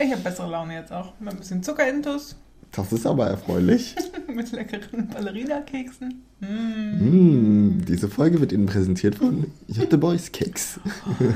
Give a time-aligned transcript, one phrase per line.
[0.00, 1.12] Ich habe bessere Laune jetzt auch.
[1.20, 2.34] Mit ein bisschen Zuckerintus.
[2.72, 3.94] Das ist aber erfreulich.
[4.26, 6.24] mit leckeren Ballerina-Keksen.
[6.40, 6.46] Mm.
[6.46, 10.80] Mm, diese Folge wird Ihnen präsentiert von Jette Boys Keks.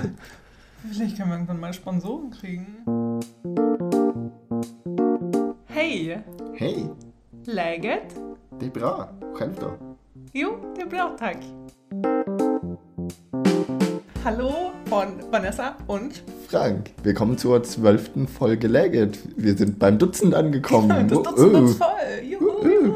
[0.90, 2.66] Vielleicht können wir irgendwann mal Sponsoren kriegen.
[5.66, 6.20] Hej!
[6.56, 6.90] Hej!
[7.44, 8.20] Läget?
[8.58, 9.08] Det är bra.
[9.34, 9.96] Själv då?
[10.32, 11.38] Jo, det är bra tack.
[14.28, 16.90] Hallo von Vanessa und Frank.
[17.02, 19.20] Willkommen zur zwölften Folge Legit.
[19.38, 20.90] Wir sind beim Dutzend angekommen.
[21.08, 21.88] das Dutzend ist voll.
[22.22, 22.94] Juhu, juhu.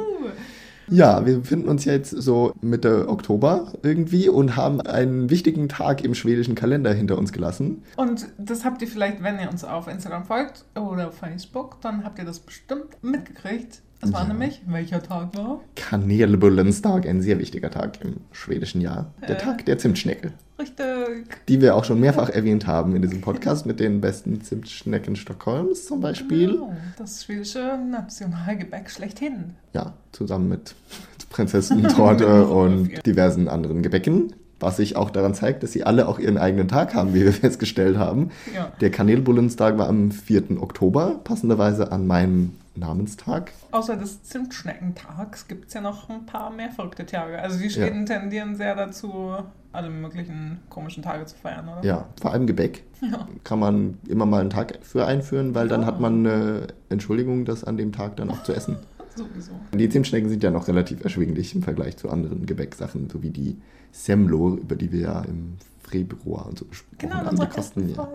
[0.88, 6.15] Ja, wir befinden uns jetzt so Mitte Oktober irgendwie und haben einen wichtigen Tag im
[6.15, 7.83] schwedischen Kalender hinter uns gelassen.
[7.96, 12.05] Und das habt ihr vielleicht, wenn ihr uns auf Instagram folgt oder auf Facebook, dann
[12.05, 13.80] habt ihr das bestimmt mitgekriegt.
[14.02, 14.29] Das war ja.
[14.33, 15.61] nämlich, welcher Tag war?
[15.77, 19.12] Kanelbullenstag, ein sehr wichtiger Tag im schwedischen Jahr.
[19.29, 20.33] Der äh, Tag der Zimtschnecke.
[20.59, 21.38] Richtig.
[21.48, 25.87] Die wir auch schon mehrfach erwähnt haben in diesem Podcast mit den besten Zimtschnecken Stockholms
[25.87, 26.51] zum Beispiel.
[26.51, 29.55] Genau, das schwedische Nationalgebäck schlechthin.
[29.73, 30.74] Ja, zusammen mit
[31.30, 36.38] Prinzessentorte und diversen anderen Gebäcken was sich auch daran zeigt, dass sie alle auch ihren
[36.38, 38.30] eigenen Tag haben, wie wir festgestellt haben.
[38.55, 38.71] Ja.
[38.80, 40.62] Der Kanelbullenstag war am 4.
[40.62, 43.52] Oktober, passenderweise an meinem Namenstag.
[43.70, 47.38] Außer des Zimtschneckentags gibt es ja noch ein paar mehr verrückte Tage.
[47.38, 48.18] Also die Schweden ja.
[48.18, 49.34] tendieren sehr dazu,
[49.73, 51.84] alle möglichen komischen Tage zu feiern, oder?
[51.84, 52.84] Ja, vor allem Gebäck.
[53.00, 53.26] Ja.
[53.45, 55.76] Kann man immer mal einen Tag für einführen, weil ja.
[55.76, 58.76] dann hat man eine Entschuldigung, das an dem Tag dann auch zu essen.
[59.16, 59.52] Sowieso.
[59.74, 63.59] Die Zimtschnecken sind ja noch relativ erschwinglich im Vergleich zu anderen Gebäcksachen, so wie die
[63.90, 65.59] Semlo, über die wir ja im
[65.93, 67.38] Februar und so besprochen genau, haben.
[67.38, 68.09] Die kosten ja,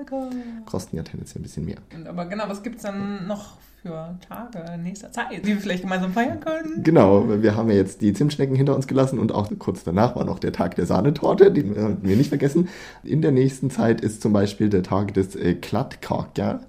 [0.65, 1.77] kosten ja tendenziell ein bisschen mehr.
[2.07, 5.83] Aber genau, was gibt es dann noch für Tage in nächster Zeit, die wir vielleicht
[5.83, 6.83] gemeinsam feiern können?
[6.83, 10.25] Genau, wir haben ja jetzt die Zimtschnecken hinter uns gelassen und auch kurz danach war
[10.25, 12.67] noch der Tag der Sahnetorte, den wir nicht vergessen.
[13.03, 16.61] In der nächsten Zeit ist zum Beispiel der Tag des äh, Klattkaka.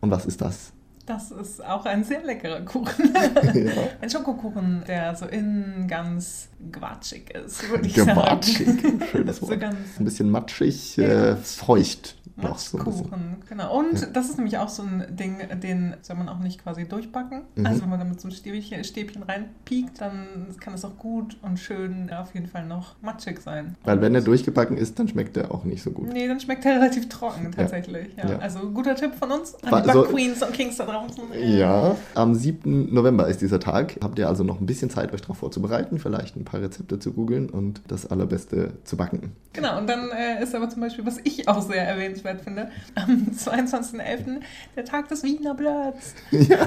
[0.00, 0.71] Und was ist das?
[1.06, 3.12] Das ist auch ein sehr leckerer Kuchen.
[3.54, 3.72] Ja.
[4.00, 8.66] ein Schokokuchen, der so innen ganz quatschig ist, würde ich gewatschig.
[8.66, 9.02] sagen.
[9.10, 9.60] Schönes Wort.
[9.60, 11.32] So ein bisschen matschig, ja.
[11.32, 12.16] äh, feucht.
[12.36, 13.78] Matschkuchen, so genau.
[13.78, 14.06] Und ja.
[14.12, 17.42] das ist nämlich auch so ein Ding, den soll man auch nicht quasi durchbacken.
[17.54, 17.66] Mhm.
[17.66, 21.58] Also wenn man damit so ein Stäbchen, Stäbchen reinpiekt, dann kann es auch gut und
[21.58, 23.76] schön auf jeden Fall noch matschig sein.
[23.84, 26.12] Weil wenn er durchgebacken ist, dann schmeckt er auch nicht so gut.
[26.12, 28.08] Nee, dann schmeckt er relativ trocken tatsächlich.
[28.16, 28.30] Ja.
[28.30, 28.38] ja.
[28.38, 31.24] Also guter Tipp von uns an die so, Queens und Kings da draußen.
[31.38, 32.92] Ja, am 7.
[32.92, 33.96] November ist dieser Tag.
[34.02, 37.12] Habt ihr also noch ein bisschen Zeit, euch darauf vorzubereiten, vielleicht ein paar Rezepte zu
[37.12, 39.32] googeln und das Allerbeste zu backen.
[39.52, 41.82] Genau, und dann äh, ist aber zum Beispiel, was ich auch sehr
[42.24, 44.40] erwähnenswert finde, am 22.11.
[44.76, 46.14] der Tag des Wiener Blöds.
[46.52, 46.66] Ja,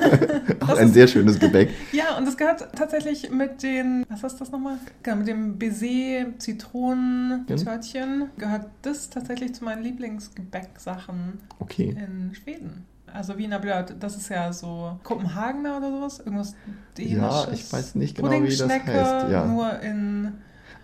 [0.61, 1.69] auch ein ist, sehr schönes Gebäck.
[1.91, 4.77] Ja, und das gehört tatsächlich mit den, was ist das nochmal?
[5.03, 8.27] Genau, mit dem Baiser-Zitronen-Törtchen ja.
[8.37, 11.93] gehört das tatsächlich zu meinen Lieblingsgebäcksachen okay.
[11.97, 12.85] in Schweden.
[13.11, 16.55] Also Wiener Blöd, das ist ja so Kopenhagener oder sowas, irgendwas
[16.97, 17.17] dänisches.
[17.17, 19.29] Ja, ich weiß nicht genau, wie das heißt.
[19.29, 19.45] Ja.
[19.45, 20.33] Nur in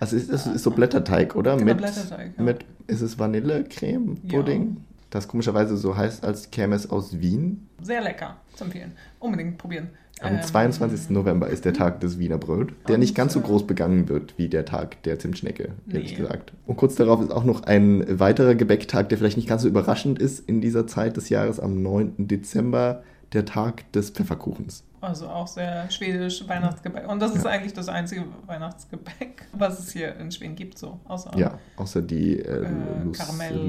[0.01, 1.57] also ist, es ist so Blätterteig, oder?
[1.57, 2.43] Genau, mit, Blätterteig, ja.
[2.43, 4.75] mit, ist es Vanillecreme-Pudding?
[4.75, 4.81] Ja.
[5.09, 7.67] Das komischerweise so heißt, als käme es aus Wien.
[7.81, 8.91] Sehr lecker, zu empfehlen.
[9.19, 9.89] Unbedingt probieren.
[10.21, 11.09] Am ähm, 22.
[11.09, 14.37] November ist der Tag des Wiener Brot, der nicht ganz so äh, groß begangen wird
[14.37, 16.17] wie der Tag der Zimtschnecke, ehrlich nee.
[16.17, 16.53] gesagt.
[16.67, 20.19] Und kurz darauf ist auch noch ein weiterer Gebäcktag, der vielleicht nicht ganz so überraschend
[20.19, 22.27] ist in dieser Zeit des Jahres, am 9.
[22.27, 23.03] Dezember,
[23.33, 24.83] der Tag des Pfefferkuchens.
[25.01, 27.09] Also auch sehr schwedisch Weihnachtsgebäck.
[27.09, 27.49] Und das ist ja.
[27.49, 30.99] eigentlich das einzige Weihnachtsgebäck, was es hier in Schweden gibt, so.
[31.05, 32.69] Außer, ja, außer die äh, äh,
[33.03, 33.67] Lus Karamell.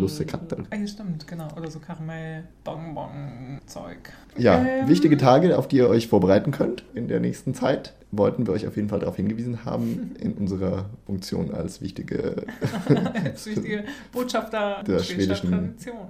[0.68, 1.48] Ah, ja, stimmt, genau.
[1.56, 4.12] Oder so Karamell-Bonbon-Zeug.
[4.36, 7.94] Ja, ähm, wichtige Tage, auf die ihr euch vorbereiten könnt in der nächsten Zeit.
[8.10, 12.44] Wollten wir euch auf jeden Fall darauf hingewiesen haben, in unserer Funktion als wichtige,
[13.24, 16.08] als wichtige Botschafter der schwedischen Tradition.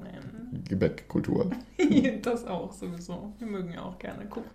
[0.68, 1.50] Gebäckkultur.
[2.22, 3.32] das auch sowieso.
[3.38, 4.50] Wir mögen ja auch gerne gucken.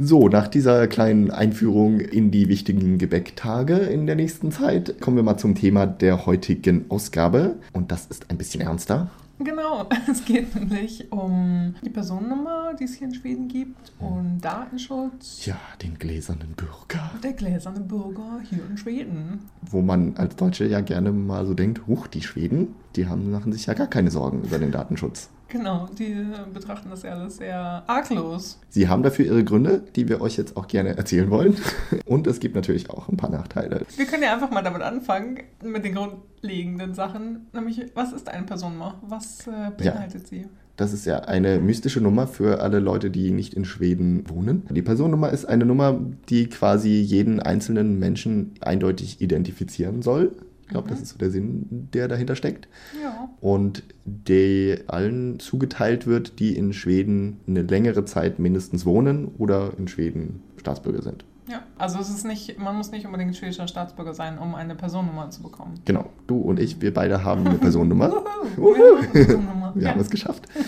[0.00, 5.22] So, nach dieser kleinen Einführung in die wichtigen Gebäcktage in der nächsten Zeit kommen wir
[5.22, 7.56] mal zum Thema der heutigen Ausgabe.
[7.72, 9.10] Und das ist ein bisschen ernster.
[9.38, 15.44] Genau, es geht nämlich um die Personennummer, die es hier in Schweden gibt und Datenschutz.
[15.46, 17.10] Ja, den gläsernen Bürger.
[17.22, 19.48] Der gläserne Bürger hier in Schweden.
[19.62, 23.52] Wo man als Deutsche ja gerne mal so denkt, huch, die Schweden, die haben, machen
[23.52, 25.28] sich ja gar keine Sorgen über den Datenschutz.
[25.48, 26.14] Genau, die
[26.52, 28.58] betrachten das ja alles sehr arglos.
[28.68, 31.56] Sie haben dafür ihre Gründe, die wir euch jetzt auch gerne erzählen wollen.
[32.04, 33.82] Und es gibt natürlich auch ein paar Nachteile.
[33.96, 37.46] Wir können ja einfach mal damit anfangen, mit den grundlegenden Sachen.
[37.52, 39.00] Nämlich, was ist eine Personnummer?
[39.02, 40.28] Was äh, beinhaltet ja.
[40.28, 40.46] sie?
[40.76, 44.62] Das ist ja eine mystische Nummer für alle Leute, die nicht in Schweden wohnen.
[44.70, 45.98] Die Personennummer ist eine Nummer,
[46.28, 50.36] die quasi jeden einzelnen Menschen eindeutig identifizieren soll
[50.68, 50.90] Ich glaube, mhm.
[50.90, 52.68] das ist so der Sinn, der dahinter steckt.
[53.02, 53.30] Ja.
[53.40, 59.88] Und die allen zugeteilt wird, die in Schweden eine längere Zeit mindestens wohnen oder in
[59.88, 61.24] Schweden Staatsbürger sind.
[61.48, 65.30] Ja, also es ist nicht, man muss nicht unbedingt schwedischer Staatsbürger sein, um eine Personennummer
[65.30, 65.80] zu bekommen.
[65.86, 68.10] Genau, du und ich, wir beide haben eine Personennummer.
[69.74, 70.46] wir haben es geschafft.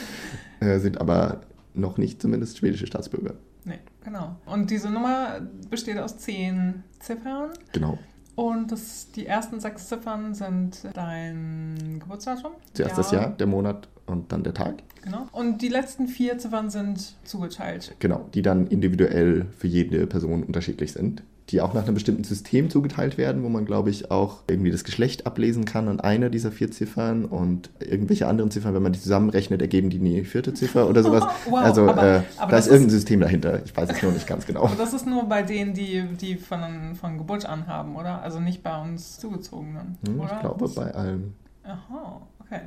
[0.63, 1.41] Äh, sind aber
[1.73, 3.33] noch nicht zumindest schwedische Staatsbürger.
[3.65, 4.37] Nee, genau.
[4.45, 7.53] Und diese Nummer besteht aus zehn Ziffern.
[7.73, 7.99] Genau.
[8.41, 12.53] Und das, die ersten sechs Ziffern sind dein Geburtsdatum.
[12.73, 12.97] Zuerst ja.
[12.97, 14.83] das Jahr, der Monat und dann der Tag.
[15.03, 15.27] Genau.
[15.33, 17.95] Und die letzten vier Ziffern sind zugeteilt.
[17.99, 22.71] Genau, die dann individuell für jede Person unterschiedlich sind die auch nach einem bestimmten System
[22.71, 26.53] zugeteilt werden, wo man, glaube ich, auch irgendwie das Geschlecht ablesen kann an einer dieser
[26.53, 30.89] vier Ziffern und irgendwelche anderen Ziffern, wenn man die zusammenrechnet, ergeben die eine vierte Ziffer
[30.89, 31.25] oder sowas.
[31.49, 33.61] wow, also aber, äh, aber da ist irgendein System dahinter.
[33.65, 34.65] Ich weiß es nur nicht ganz genau.
[34.65, 38.23] Aber das ist nur bei denen, die, die von, von Geburt an haben, oder?
[38.23, 40.33] Also nicht bei uns Zugezogenen, hm, oder?
[40.35, 41.35] Ich glaube, bei allen.
[41.65, 42.61] Aha, okay.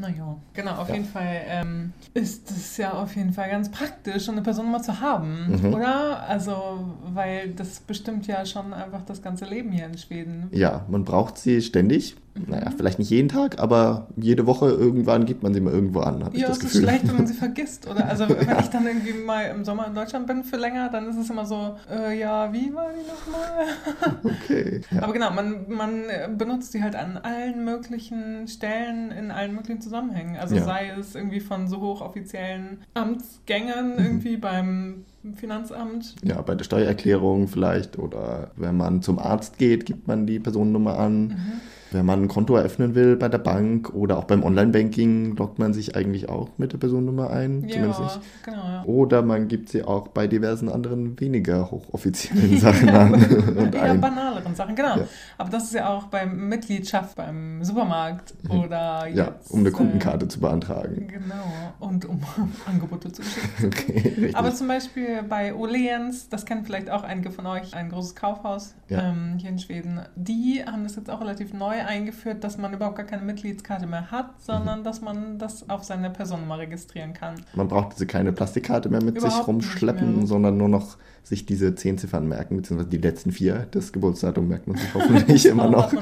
[0.00, 0.94] Naja, genau, auf ja.
[0.94, 5.00] jeden Fall ähm, ist es ja auf jeden Fall ganz praktisch, eine Person mal zu
[5.00, 5.74] haben, mhm.
[5.74, 6.22] oder?
[6.22, 10.48] Also, weil das bestimmt ja schon einfach das ganze Leben hier in Schweden.
[10.52, 12.16] Ja, man braucht sie ständig
[12.46, 16.20] naja, vielleicht nicht jeden Tag, aber jede Woche irgendwann gibt man sie mal irgendwo an,
[16.32, 16.68] ja, das Gefühl.
[16.68, 17.88] Es ist schlecht, wenn man sie vergisst.
[17.88, 18.60] Oder also wenn ja.
[18.60, 21.46] ich dann irgendwie mal im Sommer in Deutschland bin für länger, dann ist es immer
[21.46, 24.18] so, äh, ja, wie war die nochmal?
[24.44, 24.82] Okay.
[24.90, 25.02] Ja.
[25.02, 26.02] Aber genau, man, man
[26.36, 30.36] benutzt sie halt an allen möglichen Stellen, in allen möglichen Zusammenhängen.
[30.36, 34.04] Also sei es irgendwie von so hochoffiziellen Amtsgängen mhm.
[34.04, 35.04] irgendwie beim
[35.34, 36.14] Finanzamt.
[36.22, 40.98] Ja, bei der Steuererklärung vielleicht oder wenn man zum Arzt geht, gibt man die Personennummer
[40.98, 41.28] an.
[41.28, 41.52] Mhm.
[41.90, 45.72] Wenn man ein Konto eröffnen will bei der Bank oder auch beim Online-Banking, loggt man
[45.72, 47.62] sich eigentlich auch mit der Personennummer ein.
[47.66, 48.42] Ja, zumindest ich.
[48.44, 48.58] genau.
[48.58, 48.84] Ja.
[48.84, 53.14] Oder man gibt sie auch bei diversen anderen weniger hochoffiziellen Sachen an.
[53.56, 54.00] und eher ein.
[54.00, 54.98] banaleren Sachen, genau.
[54.98, 55.08] Ja.
[55.38, 58.50] Aber das ist ja auch beim Mitgliedschaft beim Supermarkt mhm.
[58.60, 61.08] oder jetzt, Ja, um eine Kundenkarte äh, zu beantragen.
[61.08, 61.44] Genau.
[61.80, 62.20] Und um
[62.66, 63.66] Angebote zu beschicken.
[63.66, 68.14] okay, Aber zum Beispiel bei Oleens, das kennt vielleicht auch einige von euch, ein großes
[68.14, 72.58] Kaufhaus ähm, hier in Schweden, die haben das jetzt auch relativ neu neu eingeführt, dass
[72.58, 74.84] man überhaupt gar keine Mitgliedskarte mehr hat, sondern mhm.
[74.84, 77.34] dass man das auf seine Personnummer registrieren kann.
[77.54, 81.74] Man braucht also keine Plastikkarte mehr mit überhaupt sich rumschleppen, sondern nur noch sich diese
[81.74, 83.66] zehn Ziffern merken, beziehungsweise die letzten vier.
[83.70, 85.92] Das Geburtsdatum merkt man sich hoffentlich immer noch.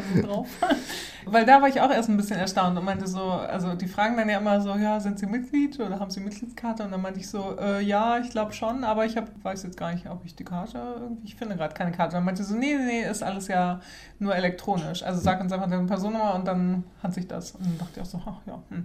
[1.28, 4.16] Weil da war ich auch erst ein bisschen erstaunt und meinte so, also die fragen
[4.16, 6.84] dann ja immer so, ja, sind Sie Mitglied oder haben Sie Mitgliedskarte?
[6.84, 9.76] Und dann meinte ich so, äh, ja, ich glaube schon, aber ich hab, weiß jetzt
[9.76, 12.10] gar nicht, ob ich die Karte irgendwie, ich finde gerade keine Karte.
[12.10, 13.80] Und dann meinte so, nee, nee, ist alles ja
[14.20, 15.02] nur elektronisch.
[15.02, 17.52] Also sag uns einfach deine Personnummer und dann hat sich das.
[17.52, 18.84] Und dann dachte ich auch so, ach ja, hm.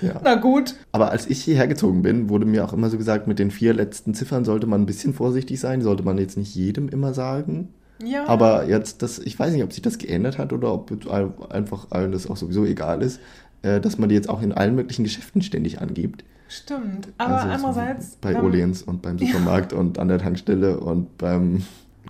[0.00, 0.20] ja.
[0.24, 0.74] Na gut.
[0.90, 3.72] Aber als ich hierher gezogen bin, wurde mir auch immer so gesagt, mit den vier
[3.72, 7.68] letzten Ziffern sollte man ein bisschen vorsichtig sein, sollte man jetzt nicht jedem immer sagen.
[8.04, 8.26] Ja.
[8.26, 10.90] Aber jetzt, das, ich weiß nicht, ob sich das geändert hat oder ob
[11.50, 13.20] einfach allen das auch sowieso egal ist,
[13.62, 16.24] äh, dass man die jetzt auch in allen möglichen Geschäften ständig angibt.
[16.48, 18.16] Stimmt, aber also andererseits.
[18.20, 19.78] Bei Oliens und beim Supermarkt ja.
[19.78, 21.62] und an der Tankstelle und beim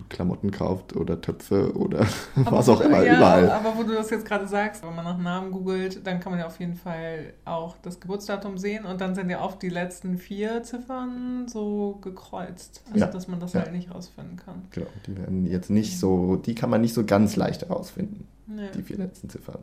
[0.09, 2.05] Klamotten kauft oder Töpfe oder
[2.35, 3.49] aber was auch immer, ja, überall.
[3.51, 6.39] Aber wo du das jetzt gerade sagst, wenn man nach Namen googelt, dann kann man
[6.39, 10.17] ja auf jeden Fall auch das Geburtsdatum sehen und dann sind ja oft die letzten
[10.17, 13.11] vier Ziffern so gekreuzt, also ja.
[13.11, 13.61] dass man das ja.
[13.61, 14.63] halt nicht rausfinden kann.
[14.71, 18.27] Genau, die werden jetzt nicht so, die kann man nicht so ganz leicht herausfinden,
[18.75, 19.59] die vier letzten Ziffern.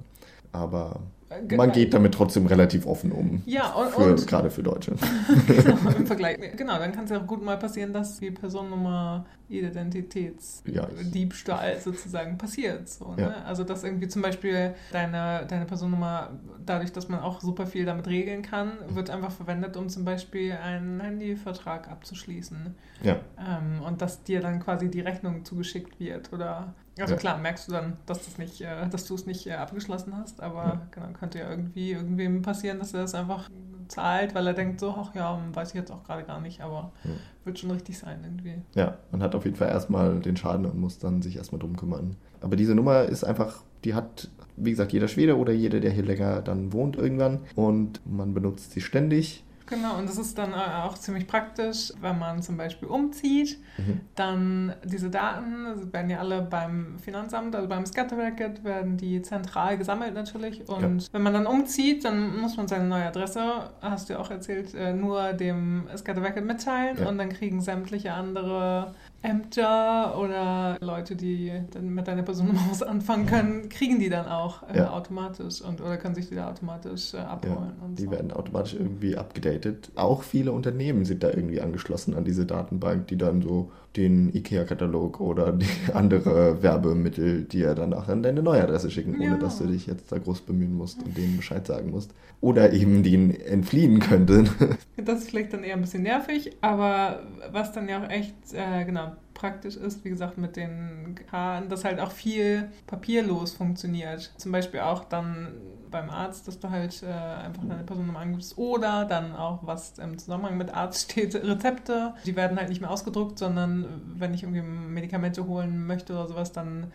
[0.54, 3.42] Aber äh, man geht damit trotzdem relativ offen um.
[3.44, 4.94] Ja, und, für, und gerade für Deutsche.
[5.46, 6.38] genau, im Vergleich.
[6.56, 12.38] Genau, dann kann es ja auch gut mal passieren, dass die Personennummer Identitätsdiebstahl ja, sozusagen
[12.38, 12.88] passiert.
[12.88, 13.22] So, ne?
[13.22, 13.42] ja.
[13.44, 16.30] Also dass irgendwie zum Beispiel deine, deine Personennummer,
[16.64, 20.52] dadurch, dass man auch super viel damit regeln kann, wird einfach verwendet, um zum Beispiel
[20.52, 22.76] einen Handyvertrag abzuschließen.
[23.02, 23.16] Ja.
[23.38, 27.20] Ähm, und dass dir dann quasi die Rechnung zugeschickt wird oder also ja.
[27.20, 30.40] klar, merkst du dann, dass, das nicht, äh, dass du es nicht äh, abgeschlossen hast,
[30.40, 30.86] aber ja.
[30.90, 33.50] genau, könnte ja irgendwie irgendwem passieren, dass er das einfach
[33.88, 36.92] zahlt, weil er denkt so, ach ja, weiß ich jetzt auch gerade gar nicht, aber
[37.04, 37.10] ja.
[37.44, 38.62] wird schon richtig sein irgendwie.
[38.74, 41.76] Ja, man hat auf jeden Fall erstmal den Schaden und muss dann sich erstmal drum
[41.76, 42.16] kümmern.
[42.40, 46.04] Aber diese Nummer ist einfach, die hat, wie gesagt, jeder Schwede oder jeder, der hier
[46.04, 50.56] länger dann wohnt irgendwann und man benutzt sie ständig Genau, und das ist dann äh,
[50.56, 54.00] auch ziemlich praktisch, wenn man zum Beispiel umzieht, mhm.
[54.14, 59.78] dann diese Daten also werden ja alle beim Finanzamt, also beim Scatterbracket, werden die zentral
[59.78, 60.68] gesammelt natürlich.
[60.68, 61.08] Und ja.
[61.12, 64.74] wenn man dann umzieht, dann muss man seine neue Adresse, hast du ja auch erzählt,
[64.74, 67.08] äh, nur dem Scatterbracket mitteilen ja.
[67.08, 68.94] und dann kriegen sämtliche andere
[69.24, 74.68] Ämter oder Leute, die dann mit deiner Person was anfangen können, kriegen die dann auch
[74.68, 74.90] äh, ja.
[74.90, 77.72] automatisch und oder können sich die da automatisch äh, abholen.
[77.80, 78.10] Ja, die so.
[78.10, 79.90] werden automatisch irgendwie abgedatet.
[79.94, 85.20] Auch viele Unternehmen sind da irgendwie angeschlossen an diese Datenbank, die dann so den IKEA-Katalog
[85.20, 89.36] oder die andere Werbemittel, die er danach an deine neue Adresse schicken, ohne ja.
[89.38, 92.12] dass du dich jetzt da groß bemühen musst und denen Bescheid sagen musst.
[92.40, 94.48] Oder eben denen entfliehen könnten.
[94.96, 98.84] Das ist vielleicht dann eher ein bisschen nervig, aber was dann ja auch echt, äh,
[98.84, 104.32] genau, praktisch ist, wie gesagt, mit den Karten, dass halt auch viel papierlos funktioniert.
[104.38, 105.48] Zum Beispiel auch dann
[105.90, 108.58] beim Arzt, dass du halt äh, einfach eine Person angibst.
[108.58, 112.14] Oder dann auch, was im Zusammenhang mit Arzt steht, Rezepte.
[112.24, 116.52] Die werden halt nicht mehr ausgedruckt, sondern wenn ich irgendwie Medikamente holen möchte oder sowas,
[116.52, 116.92] dann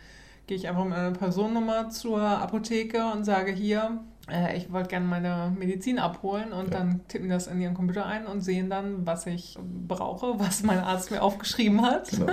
[0.48, 4.02] gehe ich einfach mit einer Personennummer zur Apotheke und sage hier,
[4.32, 6.80] äh, ich wollte gerne meine Medizin abholen und ja.
[6.80, 9.58] dann tippen das in ihren Computer ein und sehen dann, was ich
[9.88, 12.10] brauche, was mein Arzt mir aufgeschrieben hat.
[12.12, 12.32] Genau.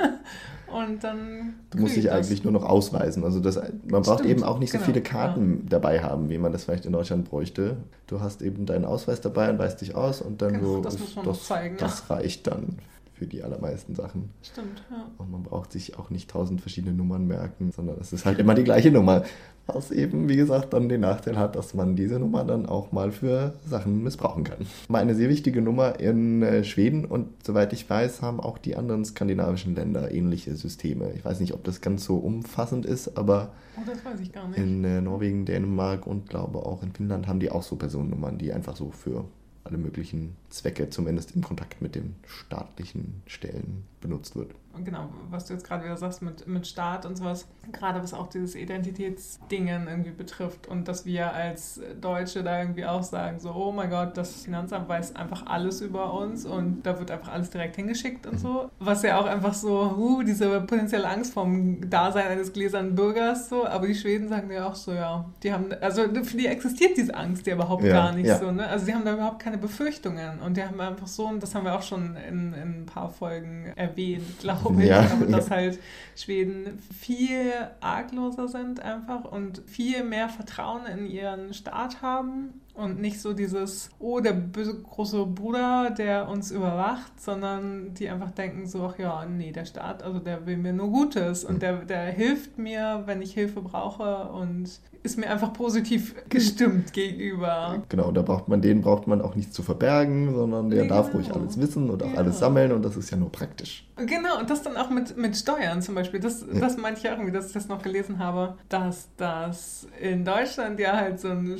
[0.72, 1.54] und dann.
[1.70, 3.24] Du musst dich eigentlich nur noch ausweisen.
[3.24, 5.68] Also das, man braucht Stimmt, eben auch nicht so genau, viele Karten ja.
[5.70, 7.76] dabei haben, wie man das vielleicht in Deutschland bräuchte.
[8.06, 10.80] Du hast eben deinen Ausweis dabei und weist dich aus und dann genau, so.
[10.82, 12.16] Das, muss man das, zeigen, das ja.
[12.16, 12.78] reicht dann
[13.16, 14.30] für die allermeisten Sachen.
[14.42, 15.08] Stimmt, ja.
[15.16, 18.54] Und man braucht sich auch nicht tausend verschiedene Nummern merken, sondern es ist halt immer
[18.54, 19.24] die gleiche Nummer.
[19.66, 23.10] Was eben, wie gesagt, dann den Nachteil hat, dass man diese Nummer dann auch mal
[23.10, 24.58] für Sachen missbrauchen kann.
[24.88, 28.76] Mal eine sehr wichtige Nummer in äh, Schweden und soweit ich weiß, haben auch die
[28.76, 31.12] anderen skandinavischen Länder ähnliche Systeme.
[31.14, 36.06] Ich weiß nicht, ob das ganz so umfassend ist, aber oh, in äh, Norwegen, Dänemark
[36.06, 39.24] und glaube auch in Finnland haben die auch so Personennummern, die einfach so für
[39.66, 44.54] alle möglichen Zwecke, zumindest im Kontakt mit den staatlichen Stellen, benutzt wird
[44.84, 48.28] genau, was du jetzt gerade wieder sagst mit, mit Staat und sowas, gerade was auch
[48.28, 53.72] dieses Identitätsdingen irgendwie betrifft und dass wir als Deutsche da irgendwie auch sagen, so, oh
[53.72, 57.76] mein Gott, das Finanzamt weiß einfach alles über uns und da wird einfach alles direkt
[57.76, 58.70] hingeschickt und so.
[58.78, 63.66] Was ja auch einfach so, uh, diese potenzielle Angst vom Dasein eines gläsernen Bürgers so,
[63.66, 67.14] aber die Schweden sagen ja auch so, ja, die haben, also für die existiert diese
[67.14, 68.38] Angst ja überhaupt ja, gar nicht ja.
[68.38, 68.66] so, ne?
[68.66, 71.64] Also die haben da überhaupt keine Befürchtungen und die haben einfach so, und das haben
[71.64, 74.88] wir auch schon in, in ein paar Folgen erwähnt, glaube ich.
[74.88, 75.78] Ja, aber dass halt
[76.16, 83.20] Schweden viel argloser sind einfach und viel mehr Vertrauen in ihren Staat haben und nicht
[83.20, 88.84] so dieses, oh, der böse große Bruder, der uns überwacht, sondern die einfach denken so,
[88.84, 92.58] ach ja, nee, der Staat, also der will mir nur Gutes und der, der hilft
[92.58, 97.82] mir, wenn ich Hilfe brauche und ist mir einfach positiv gestimmt gegenüber.
[97.88, 100.96] Genau, da braucht man, den braucht man auch nichts zu verbergen, sondern der genau.
[100.96, 102.18] darf ruhig alles wissen und auch ja.
[102.18, 103.88] alles sammeln und das ist ja nur praktisch.
[103.96, 106.20] Genau, und das dann auch mit, mit Steuern zum Beispiel.
[106.20, 106.60] Das, ja.
[106.60, 110.78] das meinte ich auch irgendwie, dass ich das noch gelesen habe, dass das in Deutschland
[110.78, 111.56] ja halt so ein,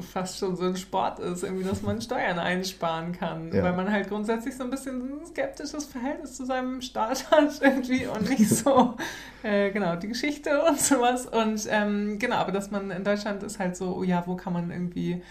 [0.00, 3.50] fast schon so ein Sport ist, irgendwie, dass man Steuern einsparen kann.
[3.52, 3.62] Ja.
[3.62, 8.06] Weil man halt grundsätzlich so ein bisschen ein skeptisches Verhältnis zu seinem Staat hat irgendwie
[8.06, 8.96] und nicht so,
[9.42, 11.26] äh, genau, die Geschichte und sowas.
[11.26, 14.36] Und ähm, genau, aber dass man man in Deutschland ist halt so, oh ja, wo
[14.36, 15.22] kann man irgendwie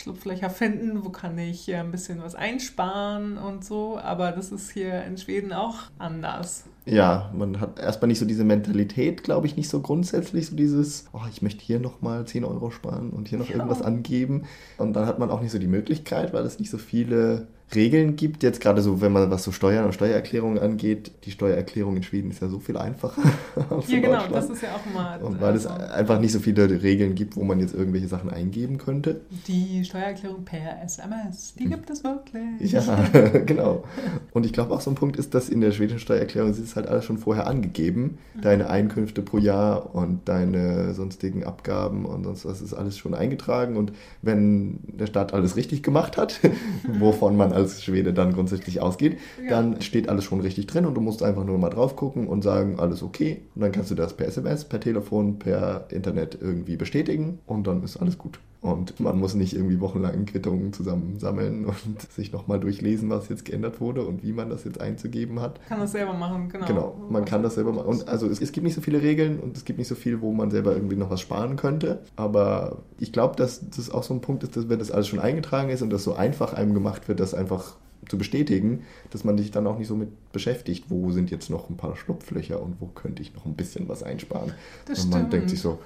[0.00, 3.98] Schlupflöcher finden, wo kann ich äh, ein bisschen was einsparen und so.
[3.98, 6.64] Aber das ist hier in Schweden auch anders.
[6.86, 11.04] Ja, man hat erstmal nicht so diese Mentalität, glaube ich, nicht so grundsätzlich, so dieses,
[11.12, 13.56] oh, ich möchte hier nochmal 10 Euro sparen und hier noch ja.
[13.56, 14.44] irgendwas angeben.
[14.78, 18.16] Und dann hat man auch nicht so die Möglichkeit, weil es nicht so viele Regeln
[18.16, 18.42] gibt.
[18.42, 22.30] Jetzt gerade so, wenn man was so Steuern und Steuererklärungen angeht, die Steuererklärung in Schweden
[22.30, 23.22] ist ja so viel einfacher.
[23.88, 25.20] ja, genau, das ist ja auch mal.
[25.20, 28.30] Und weil also, es einfach nicht so viele Regeln gibt, wo man jetzt irgendwelche Sachen
[28.30, 29.20] eingeben könnte.
[29.46, 32.72] Die Steuererklärung per SMS, die gibt es wirklich.
[32.72, 32.82] Ja,
[33.46, 33.84] genau.
[34.32, 36.76] Und ich glaube auch so ein Punkt ist, dass in der schwedischen Steuererklärung ist es
[36.76, 38.18] halt alles schon vorher angegeben.
[38.34, 38.40] Mhm.
[38.42, 43.76] Deine Einkünfte pro Jahr und deine sonstigen Abgaben und sonst was ist alles schon eingetragen.
[43.76, 46.40] Und wenn der Staat alles richtig gemacht hat,
[46.98, 49.50] wovon man als Schwede dann grundsätzlich ausgeht, ja.
[49.50, 52.42] dann steht alles schon richtig drin und du musst einfach nur mal drauf gucken und
[52.42, 53.42] sagen, alles okay.
[53.54, 57.82] Und dann kannst du das per SMS, per Telefon, per Internet irgendwie bestätigen und dann
[57.82, 58.40] ist alles gut.
[58.62, 63.80] Und man muss nicht irgendwie wochenlang Quittungen zusammensammeln und sich nochmal durchlesen, was jetzt geändert
[63.80, 65.60] wurde und wie man das jetzt einzugeben hat.
[65.66, 66.66] Kann das selber machen, genau.
[66.66, 67.86] Genau, man kann das selber machen.
[67.86, 70.20] Und also es, es gibt nicht so viele Regeln und es gibt nicht so viel,
[70.20, 72.02] wo man selber irgendwie noch was sparen könnte.
[72.16, 75.20] Aber ich glaube, dass das auch so ein Punkt ist, dass wenn das alles schon
[75.20, 77.76] eingetragen ist und das so einfach einem gemacht wird, das einfach
[78.08, 81.70] zu bestätigen, dass man sich dann auch nicht so mit beschäftigt, wo sind jetzt noch
[81.70, 84.52] ein paar Schlupflöcher und wo könnte ich noch ein bisschen was einsparen.
[84.86, 85.32] Das und man stimmt.
[85.32, 85.78] denkt sich so,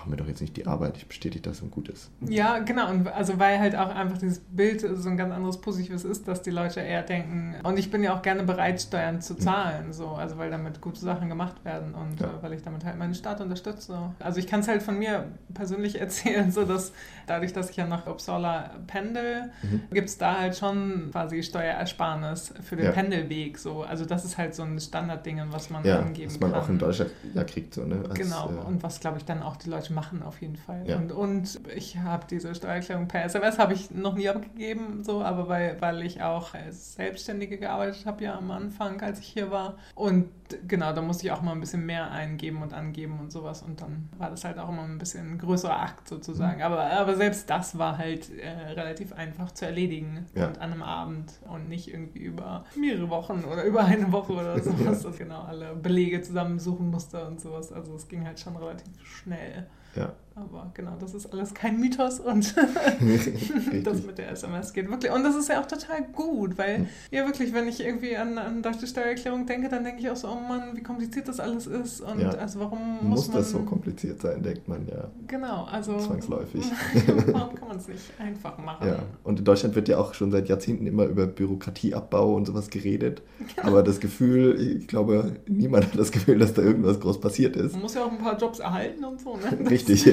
[0.00, 2.10] mach mir doch jetzt nicht die Arbeit, ich bestätige das und gut ist.
[2.26, 2.90] Ja, genau.
[2.90, 6.40] Und also weil halt auch einfach dieses Bild so ein ganz anderes Positives ist, dass
[6.40, 9.92] die Leute eher denken, und ich bin ja auch gerne bereit, Steuern zu zahlen, mhm.
[9.92, 12.28] so, also weil damit gute Sachen gemacht werden und ja.
[12.28, 13.98] äh, weil ich damit halt meinen Staat unterstütze.
[14.18, 16.92] Also ich kann es halt von mir persönlich erzählen, so dass
[17.26, 19.82] dadurch, dass ich ja nach Uppsala pendel, mhm.
[19.92, 22.92] gibt es da halt schon quasi Steuerersparnis für den ja.
[22.92, 23.58] Pendelweg.
[23.58, 23.82] So.
[23.82, 26.34] Also das ist halt so ein Standardding, was man ja, angeben kann.
[26.34, 26.60] Was man kann.
[26.60, 27.74] auch in Deutschland ja kriegt.
[27.74, 28.02] So, ne?
[28.08, 28.50] Als, genau.
[28.50, 30.88] Äh, und was, glaube ich, dann auch die Leute Leute machen auf jeden Fall.
[30.88, 30.96] Ja.
[30.96, 35.48] Und, und ich habe diese Steuererklärung per SMS habe ich noch nie abgegeben, so, aber
[35.48, 39.76] weil, weil ich auch als Selbstständige gearbeitet habe ja am Anfang, als ich hier war.
[39.94, 40.28] Und
[40.66, 43.62] genau, da musste ich auch mal ein bisschen mehr eingeben und angeben und sowas.
[43.62, 46.58] Und dann war das halt auch immer ein bisschen ein größerer Akt sozusagen.
[46.58, 46.64] Mhm.
[46.64, 50.48] Aber, aber selbst das war halt äh, relativ einfach zu erledigen ja.
[50.48, 54.58] und an einem Abend und nicht irgendwie über mehrere Wochen oder über eine Woche oder
[54.62, 57.72] sowas, dass genau alle Belege zusammensuchen musste und sowas.
[57.72, 59.66] Also es ging halt schon relativ schnell.
[59.96, 60.14] Ja.
[60.36, 62.54] Aber genau, das ist alles kein Mythos und
[63.84, 65.12] das mit der SMS geht wirklich.
[65.12, 66.86] Und das ist ja auch total gut, weil hm.
[67.10, 70.28] ja wirklich, wenn ich irgendwie an, an deutsche Steuererklärung denke, dann denke ich auch so,
[70.28, 72.30] oh Mann, wie kompliziert das alles ist und ja.
[72.30, 73.36] also warum muss, muss man...
[73.38, 75.10] das so kompliziert sein, denkt man ja.
[75.26, 75.98] Genau, also...
[75.98, 76.64] Zwangsläufig.
[77.26, 78.86] warum kann man es nicht einfach machen?
[78.86, 82.70] Ja, und in Deutschland wird ja auch schon seit Jahrzehnten immer über Bürokratieabbau und sowas
[82.70, 83.22] geredet,
[83.56, 83.68] genau.
[83.68, 87.72] aber das Gefühl, ich glaube, niemand hat das Gefühl, dass da irgendwas groß passiert ist.
[87.72, 89.70] Man muss ja auch ein paar Jobs erhalten und so, ne?
[89.70, 90.06] Richtig.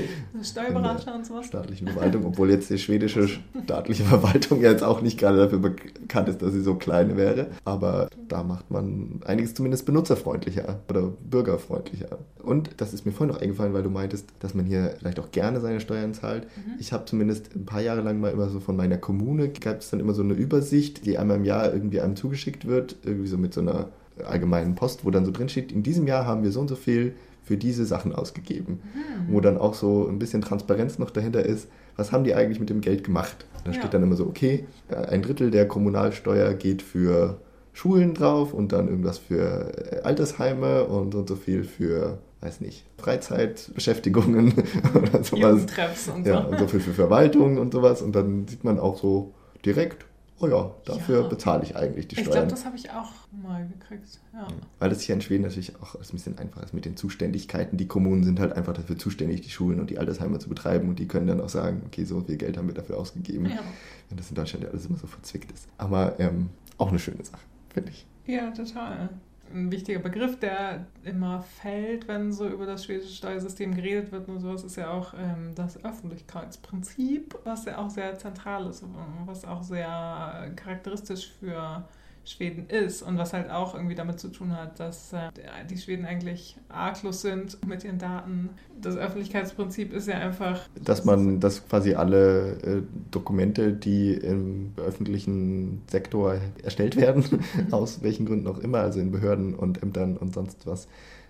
[0.44, 1.46] Steuerberater und sowas.
[1.46, 3.28] Staatlichen Verwaltung, obwohl jetzt die schwedische
[3.64, 7.48] staatliche Verwaltung jetzt auch nicht gerade dafür bekannt ist, dass sie so klein wäre.
[7.66, 12.20] Aber da macht man einiges zumindest benutzerfreundlicher oder bürgerfreundlicher.
[12.42, 15.32] Und das ist mir vorhin noch eingefallen, weil du meintest, dass man hier vielleicht auch
[15.32, 16.44] gerne seine Steuern zahlt.
[16.44, 16.76] Mhm.
[16.80, 19.90] Ich habe zumindest ein paar Jahre lang mal immer so von meiner Kommune, gab es
[19.90, 23.38] dann immer so eine Übersicht, die einmal im Jahr irgendwie einem zugeschickt wird, irgendwie so
[23.38, 23.90] mit so einer
[24.26, 26.76] allgemeinen Post, wo dann so drin steht, in diesem Jahr haben wir so und so
[26.76, 27.14] viel
[27.48, 28.82] für diese Sachen ausgegeben.
[28.94, 29.34] Mhm.
[29.34, 32.70] Wo dann auch so ein bisschen Transparenz noch dahinter ist, was haben die eigentlich mit
[32.70, 33.46] dem Geld gemacht?
[33.63, 33.80] Da ja.
[33.80, 37.39] steht dann immer so, okay, ein Drittel der Kommunalsteuer geht für
[37.74, 39.72] Schulen drauf und dann irgendwas für
[40.04, 44.54] Altersheime und so, und so viel für, weiß nicht, Freizeitbeschäftigungen
[44.96, 45.66] oder sowas.
[46.13, 46.50] und ja, so.
[46.50, 48.01] und so viel für Verwaltung und sowas.
[48.01, 50.07] Und dann sieht man auch so direkt,
[50.39, 51.27] oh ja, dafür ja.
[51.27, 52.27] bezahle ich eigentlich die Steuern.
[52.27, 54.20] Ich glaube, das habe ich auch mal gekriegt.
[54.34, 54.48] Ja.
[54.79, 57.77] Weil das hier in Schweden natürlich auch ein bisschen einfacher ist mit den Zuständigkeiten.
[57.77, 61.00] Die Kommunen sind halt einfach dafür zuständig, die Schulen und die Altersheime zu betreiben und
[61.00, 63.46] die können dann auch sagen, okay, so viel Geld haben wir dafür ausgegeben.
[63.46, 63.60] Ja.
[64.10, 65.67] Wenn das in Deutschland ja alles immer so verzwickt ist.
[65.77, 67.41] Aber ähm, auch eine schöne Sache,
[67.74, 68.06] finde ich.
[68.25, 69.10] Ja, total
[69.54, 74.39] ein wichtiger Begriff, der immer fällt, wenn so über das schwedische Steuersystem geredet wird und
[74.39, 78.84] sowas, ist ja auch ähm, das Öffentlichkeitsprinzip, was ja auch sehr zentral ist,
[79.25, 81.88] was auch sehr charakteristisch für
[82.27, 85.29] Schweden ist und was halt auch irgendwie damit zu tun hat, dass äh,
[85.70, 88.50] die Schweden eigentlich arglos sind mit ihren Daten.
[88.81, 90.68] Das Öffentlichkeitsprinzip ist ja einfach.
[90.83, 97.24] Dass man, dass quasi alle äh, Dokumente, die im öffentlichen Sektor erstellt werden,
[97.72, 100.90] aus welchen Gründen auch immer, also in Behörden und Ämtern und sonst was,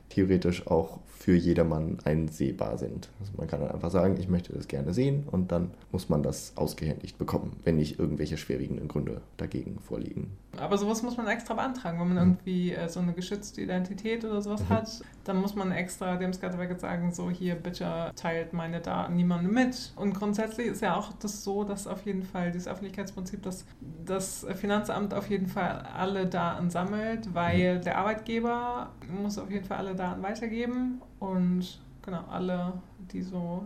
[0.09, 3.09] theoretisch auch für jedermann einsehbar sind.
[3.19, 6.23] Also man kann dann einfach sagen, ich möchte das gerne sehen und dann muss man
[6.23, 10.31] das ausgehändigt bekommen, wenn nicht irgendwelche schwerwiegenden Gründe dagegen vorliegen.
[10.57, 12.31] Aber sowas muss man extra beantragen, wenn man mhm.
[12.31, 14.69] irgendwie äh, so eine geschützte Identität oder sowas mhm.
[14.69, 19.53] hat, dann muss man extra dem Skattewerk sagen, so hier bitte teilt meine Daten niemandem
[19.53, 19.91] mit.
[19.95, 23.65] Und grundsätzlich ist ja auch das so, dass auf jeden Fall dieses Öffentlichkeitsprinzip, dass
[24.05, 27.81] das Finanzamt auf jeden Fall alle Daten sammelt, weil mhm.
[27.81, 32.73] der Arbeitgeber muss auf jeden Fall alle Daten weitergeben und genau alle,
[33.11, 33.65] die so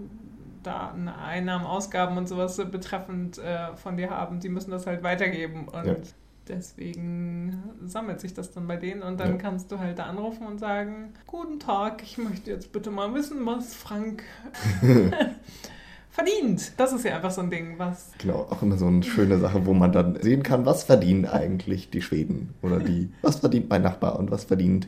[0.63, 5.67] Daten, Einnahmen, Ausgaben und sowas betreffend äh, von dir haben, die müssen das halt weitergeben
[5.67, 5.95] und ja.
[6.52, 9.38] Deswegen sammelt sich das dann bei denen und dann ja.
[9.38, 13.46] kannst du halt da anrufen und sagen, guten Tag, ich möchte jetzt bitte mal wissen,
[13.46, 14.24] was Frank
[16.12, 16.74] verdient.
[16.78, 18.12] Das ist ja einfach so ein Ding, was...
[18.18, 21.90] Genau, auch immer so eine schöne Sache, wo man dann sehen kann, was verdienen eigentlich
[21.90, 24.88] die Schweden oder die, was verdient mein Nachbar und was verdient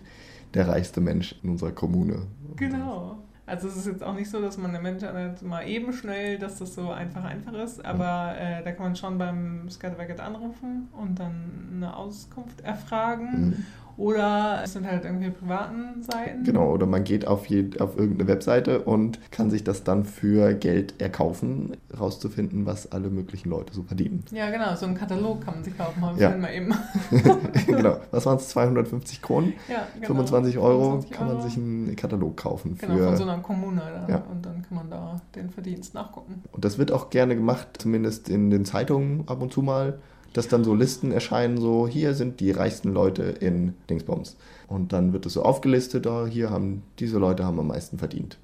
[0.54, 2.28] der reichste Mensch in unserer Kommune.
[2.58, 3.23] Genau.
[3.46, 5.04] Also es ist jetzt auch nicht so, dass man der Mensch
[5.42, 9.18] mal eben schnell, dass das so einfach einfach ist, aber äh, da kann man schon
[9.18, 13.48] beim Scatterbacket anrufen und dann eine Auskunft erfragen.
[13.48, 13.66] Mhm.
[13.98, 16.44] Oder es sind halt irgendwie privaten Seiten.
[16.44, 20.54] Genau, oder man geht auf, je, auf irgendeine Webseite und kann sich das dann für
[20.54, 24.24] Geld erkaufen, rauszufinden, was alle möglichen Leute so verdienen.
[24.32, 26.36] Ja, genau, so einen Katalog kann man sich kaufen, mal ja.
[26.36, 26.74] mal eben.
[27.68, 29.54] genau, was waren es, 250 Kronen?
[29.70, 30.08] Ja, genau.
[30.08, 32.78] 25 Euro 25 kann man sich einen Katalog kaufen.
[32.80, 33.82] Genau, für, von so einer Kommune.
[33.82, 34.14] Da.
[34.14, 34.24] Ja.
[34.32, 36.44] Und dann kann man da den Verdienst nachgucken.
[36.52, 40.00] Und das wird auch gerne gemacht, zumindest in den Zeitungen ab und zu mal
[40.34, 44.36] dass dann so Listen erscheinen, so hier sind die reichsten Leute in Dingsbums.
[44.68, 48.38] Und dann wird es so aufgelistet, oh, hier haben diese Leute haben am meisten verdient.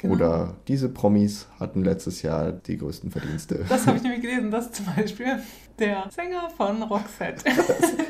[0.00, 0.14] Genau.
[0.14, 3.64] Oder diese Promis hatten letztes Jahr die größten Verdienste.
[3.68, 5.40] Das habe ich nämlich gelesen, dass zum Beispiel
[5.78, 7.44] der Sänger von Roxette.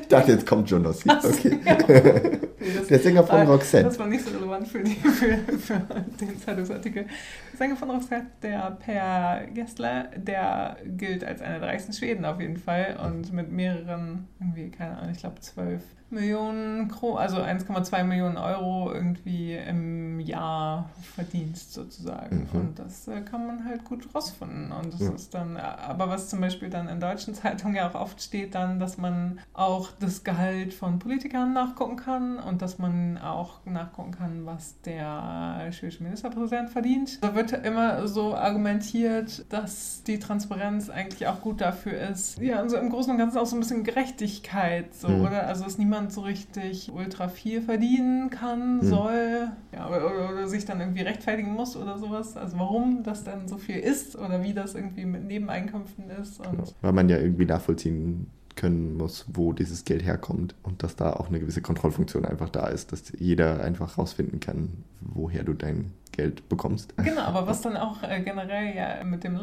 [0.02, 1.04] ich dachte, jetzt kommt Jonas.
[1.06, 1.58] Okay.
[1.64, 3.84] nee, das, der Sänger von Roxette.
[3.84, 5.82] Das war nicht so relevant für, die, für, für
[6.20, 7.04] den Zeitungsartikel.
[7.04, 12.40] Der Sänger von Roxette, der Per Gessler, der gilt als einer der reichsten Schweden auf
[12.40, 18.04] jeden Fall und mit mehreren, irgendwie, keine Ahnung, ich glaube zwölf Millionen Kro also 1,2
[18.04, 22.48] Millionen Euro irgendwie im Jahr Verdienst sozusagen.
[22.52, 22.60] Mhm.
[22.60, 24.72] Und das äh, kann man halt gut rausfinden.
[24.72, 25.10] Und das ja.
[25.12, 28.78] ist dann, aber was zum Beispiel dann in deutschen Zeitungen ja auch oft steht, dann,
[28.78, 34.46] dass man auch das Gehalt von Politikern nachgucken kann und dass man auch nachgucken kann,
[34.46, 37.22] was der schwedische Ministerpräsident verdient.
[37.22, 42.38] Da wird immer so argumentiert, dass die Transparenz eigentlich auch gut dafür ist.
[42.38, 45.24] Ja, also im Großen und Ganzen auch so ein bisschen Gerechtigkeit, so, mhm.
[45.26, 45.46] oder?
[45.46, 48.88] Also, dass niemand niemand so richtig ultra viel verdienen kann, hm.
[48.88, 52.36] soll, ja, oder, oder, sich dann irgendwie rechtfertigen muss oder sowas.
[52.36, 56.42] Also warum das dann so viel ist oder wie das irgendwie mit Nebeneinkünften ist.
[56.42, 56.64] Genau.
[56.80, 61.28] Weil man ja irgendwie nachvollziehen können muss, wo dieses Geld herkommt und dass da auch
[61.28, 66.48] eine gewisse Kontrollfunktion einfach da ist, dass jeder einfach rausfinden kann, woher du dein Geld
[66.48, 66.96] bekommst.
[66.96, 69.36] Genau, aber was dann auch äh, generell ja mit dem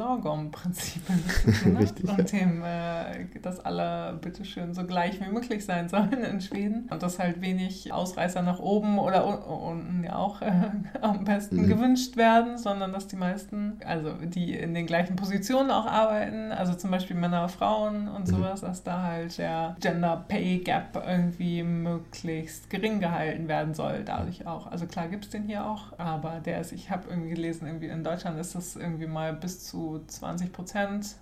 [1.55, 2.39] tun hat und ja.
[2.39, 7.19] dem, äh, dass alle bitteschön so gleich wie möglich sein sollen in Schweden und dass
[7.19, 10.51] halt wenig Ausreißer nach oben oder unten ja auch äh,
[11.01, 11.67] am besten mhm.
[11.67, 16.73] gewünscht werden, sondern dass die meisten, also die in den gleichen Positionen auch arbeiten, also
[16.73, 18.35] zum Beispiel Männer, Frauen und mhm.
[18.35, 24.45] sowas, dass da halt der Gender Pay Gap irgendwie möglichst gering gehalten werden soll, dadurch
[24.45, 24.67] auch.
[24.71, 27.87] Also klar gibt es den hier auch, aber der ist, ich habe irgendwie gelesen, irgendwie
[27.87, 31.15] in Deutschland ist das irgendwie mal bis zu 20 Prozent,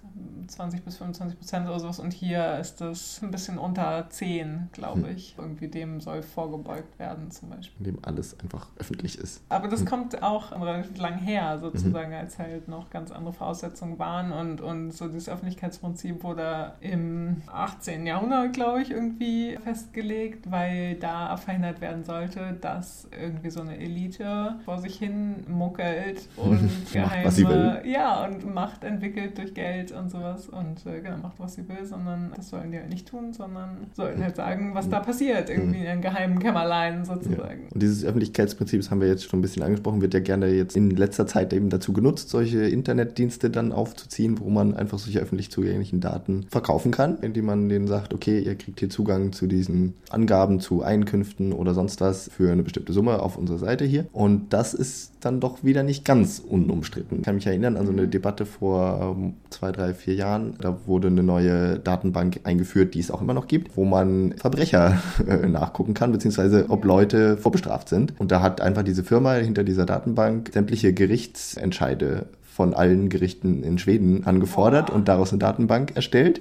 [0.47, 5.07] 20 bis 25 Prozent oder sowas und hier ist das ein bisschen unter 10, glaube
[5.07, 5.15] hm.
[5.15, 5.37] ich.
[5.37, 5.45] Hm.
[5.45, 7.85] Irgendwie dem soll vorgebeugt werden zum Beispiel.
[7.85, 9.43] In dem alles einfach öffentlich ist.
[9.49, 9.87] Aber das hm.
[9.87, 12.17] kommt auch relativ lang her, sozusagen, mhm.
[12.17, 18.05] als halt noch ganz andere Voraussetzungen waren und, und so dieses Öffentlichkeitsprinzip wurde im 18.
[18.05, 24.55] Jahrhundert, glaube ich, irgendwie festgelegt, weil da verhindert werden sollte, dass irgendwie so eine Elite
[24.65, 27.81] vor sich hin muckelt und geheime, was sie will.
[27.85, 31.85] ja, und Macht entwickelt durch Geld und sowas und äh, genau, macht, was sie will,
[31.85, 35.79] sondern das sollen die halt nicht tun, sondern sollten halt sagen, was da passiert, irgendwie
[35.79, 37.63] in ihren geheimen Kämmerlein sozusagen.
[37.63, 37.71] Ja.
[37.73, 40.75] Und dieses Öffentlichkeitsprinzip, das haben wir jetzt schon ein bisschen angesprochen, wird ja gerne jetzt
[40.75, 45.51] in letzter Zeit eben dazu genutzt, solche Internetdienste dann aufzuziehen, wo man einfach solche öffentlich
[45.51, 49.93] zugänglichen Daten verkaufen kann, indem man denen sagt, okay, ihr kriegt hier Zugang zu diesen
[50.09, 54.05] Angaben zu Einkünften oder sonst was für eine bestimmte Summe auf unserer Seite hier.
[54.13, 57.19] Und das ist dann doch wieder nicht ganz unumstritten.
[57.19, 60.55] Ich kann mich erinnern an so eine Debatte vor ähm, zwei, drei, vier Jahren.
[60.61, 65.01] Da wurde eine neue Datenbank eingeführt, die es auch immer noch gibt, wo man Verbrecher
[65.27, 68.13] äh, nachgucken kann, beziehungsweise ob Leute vorbestraft sind.
[68.19, 73.77] Und da hat einfach diese Firma hinter dieser Datenbank sämtliche Gerichtsentscheide von allen Gerichten in
[73.77, 74.95] Schweden angefordert wow.
[74.95, 76.39] und daraus eine Datenbank erstellt.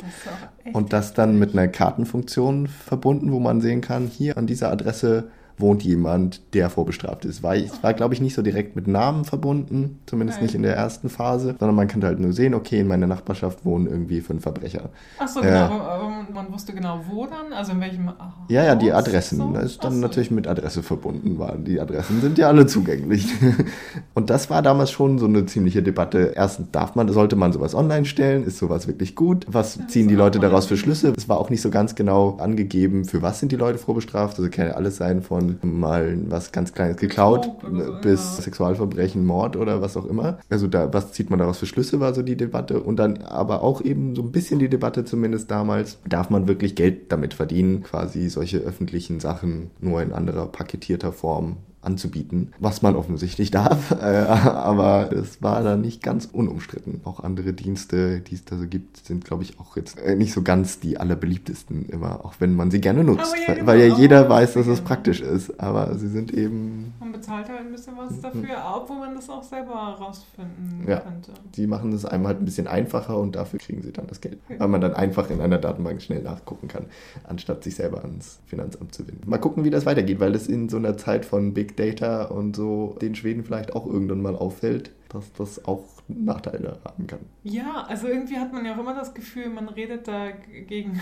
[0.64, 4.70] Das und das dann mit einer Kartenfunktion verbunden, wo man sehen kann, hier an dieser
[4.70, 5.24] Adresse
[5.56, 7.42] wohnt jemand, der vorbestraft ist.
[7.42, 10.46] War, es war, glaube ich, nicht so direkt mit Namen verbunden, zumindest Nein.
[10.46, 13.64] nicht in der ersten Phase, sondern man könnte halt nur sehen, okay, in meiner Nachbarschaft
[13.64, 14.90] wohnen irgendwie fünf Verbrecher.
[15.18, 18.16] Ach so, genau, äh, aber, aber, man wusste genau, wo dann, also in welchem Haus?
[18.48, 19.38] Ja, ja, die Adressen.
[19.38, 19.52] So?
[19.52, 20.00] Das ist dann so.
[20.00, 21.64] natürlich mit Adresse verbunden waren.
[21.64, 23.26] Die Adressen sind ja alle zugänglich.
[24.14, 26.32] Und das war damals schon so eine ziemliche Debatte.
[26.34, 28.44] Erstens darf man, sollte man sowas online stellen?
[28.44, 29.46] Ist sowas wirklich gut?
[29.48, 31.12] Was ziehen die Leute daraus für Schlüsse?
[31.16, 34.38] Es war auch nicht so ganz genau angegeben, für was sind die Leute vorbestraft.
[34.38, 38.36] Also kann ja alles sein von von mal was ganz Kleines geklaut so, bis.
[38.36, 40.38] Sexualverbrechen, Mord oder was auch immer.
[40.50, 42.80] Also da, was zieht man daraus für Schlüsse, war so die Debatte.
[42.80, 46.74] Und dann aber auch eben so ein bisschen die Debatte zumindest damals, darf man wirklich
[46.74, 52.96] Geld damit verdienen, quasi solche öffentlichen Sachen nur in anderer paketierter Form anzubieten, was man
[52.96, 57.00] offensichtlich darf, äh, aber es war dann nicht ganz unumstritten.
[57.04, 60.32] Auch andere Dienste, die es da so gibt, sind, glaube ich, auch jetzt äh, nicht
[60.32, 63.96] so ganz die allerbeliebtesten immer, auch wenn man sie gerne nutzt, ja, weil, weil, ja
[63.96, 66.92] jeder weiß, dass es praktisch ist, aber sie sind eben...
[67.00, 71.32] Man bezahlt halt ein bisschen was dafür, obwohl man das auch selber rausfinden ja, könnte.
[71.54, 74.38] Die machen es einem halt ein bisschen einfacher und dafür kriegen sie dann das Geld,
[74.58, 76.86] weil man dann einfach in einer Datenbank schnell nachgucken kann,
[77.24, 79.28] anstatt sich selber ans Finanzamt zu wenden.
[79.28, 82.56] Mal gucken, wie das weitergeht, weil das in so einer Zeit von Big Data und
[82.56, 87.20] so den Schweden vielleicht auch irgendwann mal auffällt, dass das auch Nachteile haben kann.
[87.42, 91.00] Ja, also irgendwie hat man ja auch immer das Gefühl, man redet da gegen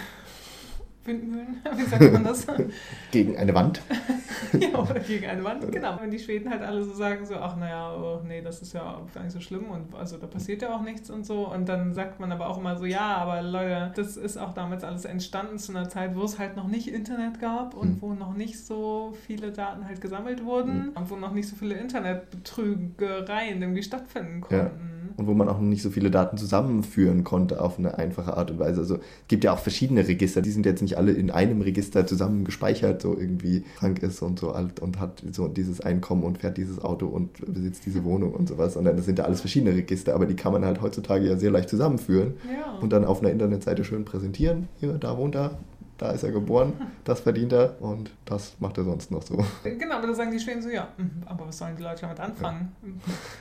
[1.05, 2.47] Windmühlen, wie sagt man das?
[3.11, 3.83] gegen eine Wand.
[4.59, 5.99] ja, oder gegen eine Wand, genau.
[6.01, 9.01] Wenn die Schweden halt alle so sagen, so, ach naja, oh, nee, das ist ja
[9.13, 11.49] gar nicht so schlimm und also da passiert ja auch nichts und so.
[11.53, 14.85] Und dann sagt man aber auch immer so, ja, aber Leute, das ist auch damals
[14.85, 18.03] alles entstanden zu einer Zeit, wo es halt noch nicht Internet gab und hm.
[18.03, 20.93] wo noch nicht so viele Daten halt gesammelt wurden hm.
[20.95, 24.57] und wo noch nicht so viele Internetbetrügereien irgendwie stattfinden konnten.
[24.57, 24.92] Ja.
[25.17, 28.59] Und wo man auch nicht so viele Daten zusammenführen konnte auf eine einfache Art und
[28.59, 28.81] Weise.
[28.81, 32.07] Also es gibt ja auch verschiedene Register, die sind jetzt nicht alle in einem Register
[32.07, 36.39] zusammen gespeichert, so irgendwie Frank ist und so alt und hat so dieses Einkommen und
[36.39, 39.75] fährt dieses Auto und besitzt diese Wohnung und sowas, sondern das sind ja alles verschiedene
[39.75, 42.79] Register, aber die kann man halt heutzutage ja sehr leicht zusammenführen Ja.
[42.81, 44.69] und dann auf einer Internetseite schön präsentieren.
[44.81, 45.59] Hier, da wohnt er,
[46.03, 46.73] da ist er geboren,
[47.05, 49.37] das verdient er und das macht er sonst noch so.
[49.63, 52.19] Genau, aber da sagen die Schweden so, ja, mhm, aber was sollen die Leute damit
[52.19, 52.73] anfangen?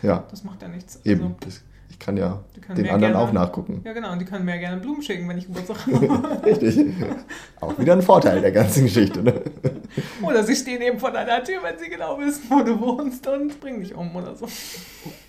[0.03, 0.99] Ja, Das macht ja nichts.
[1.03, 1.23] eben.
[1.23, 2.43] Also, Das, ich kann ja
[2.75, 3.81] den anderen gerne- auch nachgucken.
[3.85, 5.77] Ja, genau, und die können mir gerne Blumen schicken, wenn ich Geburtstag
[6.09, 6.45] habe.
[6.45, 6.79] Richtig.
[7.59, 9.21] Auch wieder ein Vorteil der ganzen Geschichte.
[9.21, 9.33] Ne?
[10.21, 13.59] oder sie stehen eben vor deiner Tür, wenn sie genau wissen, wo du wohnst und
[13.59, 14.47] bringen dich um oder so.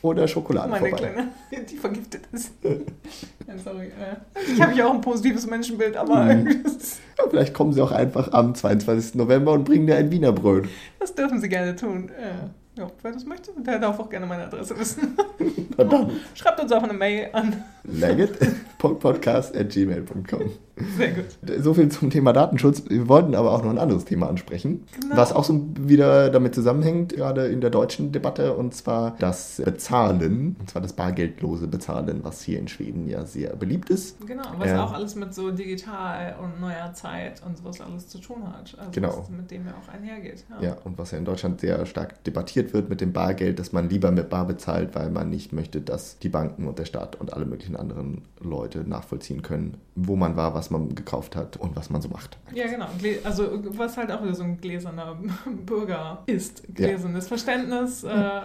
[0.03, 1.09] Oder Schokolade Meine vorbei.
[1.51, 2.53] Kleine, die vergiftet ist.
[2.62, 3.87] ja, sorry.
[3.87, 6.64] Äh, ich habe ja auch ein positives Menschenbild, aber Mhm.
[7.18, 9.16] Ja, vielleicht kommen sie auch einfach am 22.
[9.16, 10.64] November und bringen dir ein Wiener Brot.
[10.98, 12.09] das dürfen sie gerne tun.
[12.09, 15.17] Äh, ja, wer das möchte, der darf auch gerne meine Adresse wissen.
[15.77, 17.63] Dann, Schreibt uns auch eine Mail an.
[17.85, 20.51] legit.podcast.gmail.com.
[20.97, 21.27] Sehr gut.
[21.63, 22.83] So viel zum Thema Datenschutz.
[22.89, 25.17] Wir wollten aber auch noch ein anderes Thema ansprechen, Genau.
[25.17, 30.57] was auch so wieder damit zusammenhängt, gerade in der deutschen Debatte, und zwar das Bezahlen,
[30.59, 34.27] und zwar das bargeldlose Bezahlen, was hier in Schweden ja sehr beliebt ist.
[34.27, 34.85] Genau, was Ja.
[34.85, 38.75] auch alles mit so digital und neuer Zeit und sowas alles zu tun hat.
[38.79, 39.19] Also Genau.
[39.19, 40.45] was mit dem ja auch einhergeht.
[40.61, 43.88] Ja, und was ja in Deutschland sehr stark debattiert wird mit dem Bargeld, dass man
[43.88, 47.33] lieber mit Bar bezahlt, weil man nicht möchte, dass die Banken und der Staat und
[47.33, 51.90] alle möglichen anderen Leute nachvollziehen können, wo man war, was man gekauft hat und was
[51.90, 52.38] man so macht.
[52.55, 52.87] Ja, genau.
[53.25, 55.18] Also was halt auch wieder so ein gläserner
[55.66, 56.62] Bürger ist.
[56.75, 58.05] Gläsernes Verständnis.
[58.05, 58.42] Äh,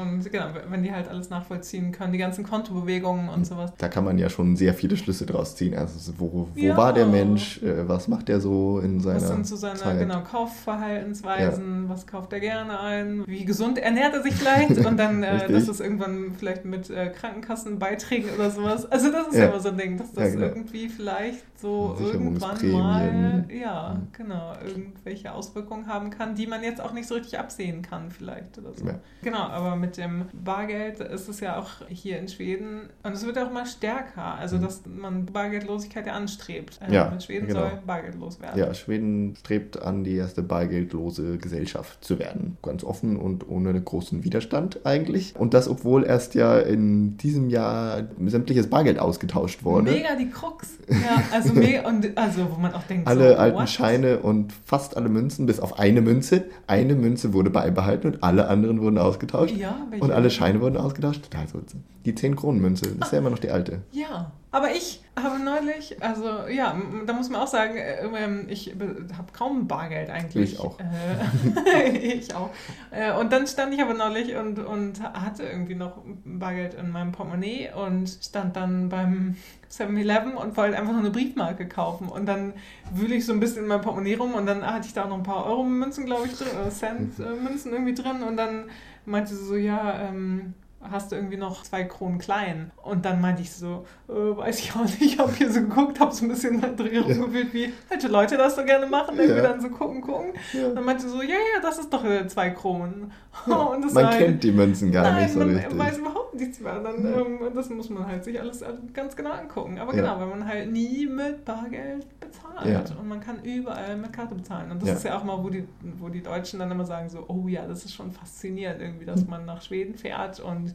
[0.00, 3.72] und genau, wenn die halt alles nachvollziehen können, die ganzen Kontobewegungen und sowas.
[3.78, 5.74] Da kann man ja schon sehr viele Schlüsse draus ziehen.
[5.76, 6.76] Also wo, wo Ja.
[6.76, 9.98] war der Mensch, äh, was macht er so in seiner Was sind so seine Zeit?
[9.98, 11.88] genau, Kaufverhaltensweisen?
[11.88, 13.24] Was kauft er gerne ein?
[13.26, 14.84] Wie gesund ernährt er sich vielleicht?
[14.84, 15.56] Und dann, äh, Richtig.
[15.56, 18.90] das ist irgendwann vielleicht mit äh, Krankenkassenbeiträgen oder sowas.
[18.90, 19.48] Also das ist ja, Ja.
[19.50, 20.46] immer so ein Ding, dass das Ja, genau.
[20.46, 24.08] irgendwie vielleicht so irgendwann mal, ja, Mhm.
[24.12, 28.58] genau, irgendwelche Auswirkungen haben kann, die man jetzt auch nicht so richtig absehen kann vielleicht
[28.58, 28.84] oder so.
[28.86, 28.98] Ja.
[29.22, 33.38] Genau, aber mit dem Bargeld ist es ja auch hier in Schweden und es wird
[33.38, 34.62] auch immer stärker, also Mhm.
[34.62, 36.80] dass man Bargeldlosigkeit ja anstrebt.
[36.86, 37.60] Äh, Ja, Schweden genau.
[37.60, 38.58] soll bargeldlos werden.
[38.58, 42.56] Ja, Schweden strebt an, die erste bargeldlose Gesellschaft zu werden.
[42.62, 45.34] Ganz offen und ohne großen Widerstand eigentlich.
[45.38, 49.92] Und das, obwohl erst ja in diesem Jahr sämtliches Bargeld ausgetauscht wurde.
[49.92, 50.78] Mega die Krux.
[50.88, 53.68] Ja, also mega und also wo man auch denkt, Alle so, alten what?
[53.68, 56.44] Scheine und fast alle Münzen, bis auf eine Münze.
[56.66, 59.56] Eine Münze wurde beibehalten und alle anderen wurden ausgetauscht.
[59.56, 60.04] Ja, welche?
[60.04, 61.28] Und alle Scheine wurden ausgetauscht.
[61.38, 61.60] Also
[62.04, 63.82] die 10-Kronen-Münze, das ist ja immer noch die alte.
[63.92, 68.74] Ja, aber ich habe neulich, also ja, da muss man auch sagen, äh, ähm, ich
[69.16, 70.54] habe kaum Bargeld eigentlich.
[70.54, 70.78] Ich auch.
[70.78, 72.50] Äh, ich auch.
[72.90, 77.12] Äh, Und dann stand ich aber neulich und, und hatte irgendwie noch Bargeld in meinem
[77.12, 79.36] Portemonnaie und stand dann beim
[79.72, 82.08] 7-Eleven und wollte einfach nur eine Briefmarke kaufen.
[82.08, 82.52] Und dann
[82.92, 85.08] wühle ich so ein bisschen in meinem Portemonnaie rum und dann hatte ich da auch
[85.08, 88.22] noch ein paar Euro-Münzen, glaube ich, drin, oder Cent-Münzen irgendwie drin.
[88.22, 88.66] Und dann
[89.06, 90.54] meinte sie so, ja, ähm,
[90.90, 92.70] hast du irgendwie noch zwei Kronen klein?
[92.82, 96.00] Und dann meinte ich so, äh, weiß ich auch nicht, ich habe hier so geguckt,
[96.00, 99.42] habe so ein bisschen drin rumgewühlt, wie alte Leute das so gerne machen, irgendwie Ja.
[99.48, 100.32] dann so gucken, gucken.
[100.52, 100.68] Ja.
[100.68, 103.12] Und dann meinte so, ja, ja, das ist doch äh, zwei Kronen.
[103.82, 105.78] Das Man war kennt die Münzen gar Nein, nicht so man richtig.
[105.78, 106.78] weiß überhaupt nichts mehr.
[106.80, 107.20] Dann, Ja.
[107.20, 109.78] ähm, das muss man halt sich alles ganz genau angucken.
[109.78, 110.02] Aber Ja.
[110.02, 112.66] genau, weil man halt nie mit Bargeld bezahlt.
[112.90, 112.96] Ja.
[112.98, 114.70] Und man kann überall mit Karte bezahlen.
[114.70, 114.94] Und das Ja.
[114.96, 115.64] ist ja auch mal, wo die,
[115.98, 119.26] wo die Deutschen dann immer sagen so, oh ja, das ist schon faszinierend irgendwie, dass
[119.26, 120.71] man nach Schweden fährt und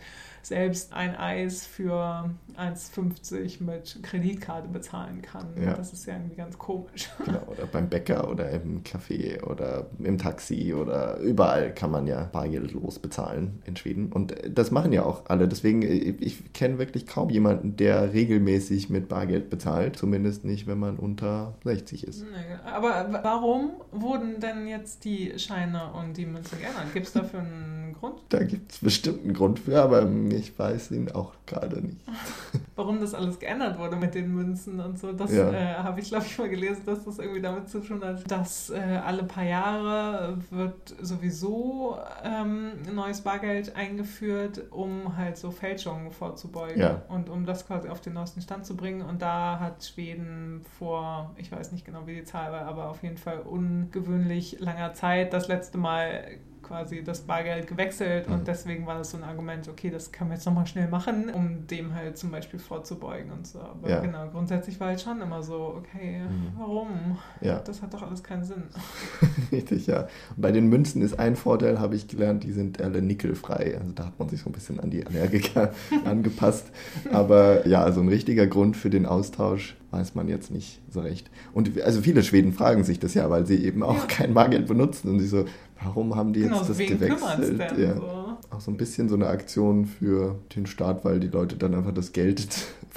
[0.47, 5.47] selbst ein Eis für 1,50 mit Kreditkarte bezahlen kann.
[5.62, 5.73] Ja.
[5.73, 7.10] Das ist ja irgendwie ganz komisch.
[7.27, 12.23] Genau, oder beim Bäcker oder im Café oder im Taxi oder überall kann man ja
[12.23, 14.13] bargeldlos bezahlen in Schweden.
[14.13, 15.49] Und das machen ja auch alle.
[15.49, 19.97] Deswegen, ich kenne wirklich kaum jemanden, der regelmäßig mit Bargeld bezahlt.
[19.97, 22.25] Zumindest nicht, wenn man unter 60 ist.
[22.63, 26.93] Aber warum wurden denn jetzt die Scheine und die Münzen geändert?
[26.93, 28.15] Gibt es dafür einen Grund?
[28.29, 31.97] Da gibt es bestimmt einen Grund für, aber ich weiß ihn auch gerade nicht.
[32.75, 35.51] Warum das alles geändert wurde mit den Münzen und so, das Ja.
[35.51, 38.69] äh, habe ich, glaube ich, mal gelesen, dass das irgendwie damit zu tun hat, dass
[38.69, 46.79] äh, alle paar Jahre wird sowieso ähm, neues Bargeld eingeführt, um halt so Fälschungen vorzubeugen
[46.79, 47.01] Ja.
[47.10, 49.01] und um das quasi auf den neuesten Stand zu bringen.
[49.01, 53.01] Und da hat Schweden vor, ich weiß nicht genau, wie die Zahl war, aber auf
[53.03, 56.25] jeden Fall ungewöhnlich langer Zeit das letzte Mal
[56.67, 58.36] quasi das Bargeld gewechselt mhm.
[58.36, 61.30] und deswegen war das so ein Argument, okay, das können wir jetzt nochmal schnell machen,
[61.34, 63.60] um dem halt zum Beispiel vorzubeugen und so.
[63.60, 63.99] Aber ja.
[63.99, 66.51] genau, grundsätzlich war halt schon immer so, okay, mhm.
[66.58, 67.17] warum?
[67.41, 67.60] Ja.
[67.60, 68.63] Das hat doch alles keinen Sinn.
[69.51, 70.08] Richtig, ja.
[70.36, 73.77] Und bei den Münzen ist ein Vorteil, habe ich gelernt, die sind alle nickelfrei.
[73.80, 75.71] Also da hat man sich so ein bisschen an die Allergiker
[76.06, 76.67] angepasst.
[77.12, 81.30] Aber ja, also ein richtiger Grund für den Austausch weiß man jetzt nicht so recht.
[81.53, 84.06] Und also viele Schweden fragen sich das ja, weil sie eben auch ja.
[84.08, 85.45] kein Bargeld benutzen und sie so,
[85.83, 87.77] warum haben die jetzt genau, das gewechselt?
[87.77, 87.95] Ja.
[87.95, 88.37] So?
[88.49, 91.93] Auch so ein bisschen so eine Aktion für den Staat, weil die Leute dann einfach
[91.93, 92.47] das Geld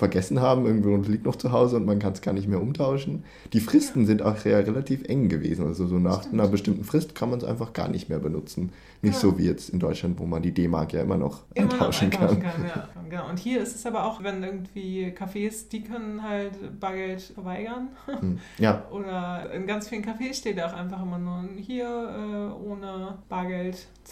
[0.00, 3.22] vergessen haben, irgendwo liegt noch zu Hause und man kann es gar nicht mehr umtauschen.
[3.52, 4.06] Die Fristen ja.
[4.06, 5.66] sind auch relativ eng gewesen.
[5.66, 6.40] Also so nach Stimmt.
[6.40, 8.72] einer bestimmten Frist kann man es einfach gar nicht mehr benutzen.
[9.02, 9.20] Nicht ja.
[9.20, 12.18] so wie jetzt in Deutschland, wo man die D-Mark ja immer noch immer eintauschen noch
[12.18, 12.40] kann.
[12.40, 12.88] kann ja.
[13.08, 13.28] genau.
[13.28, 17.88] Und hier ist es aber auch, wenn irgendwie Cafés, die können halt Bargeld verweigern.
[18.06, 18.38] Hm.
[18.58, 18.84] Ja.
[18.90, 23.18] Oder in ganz vielen Cafés steht auch einfach immer nur hier äh, ohne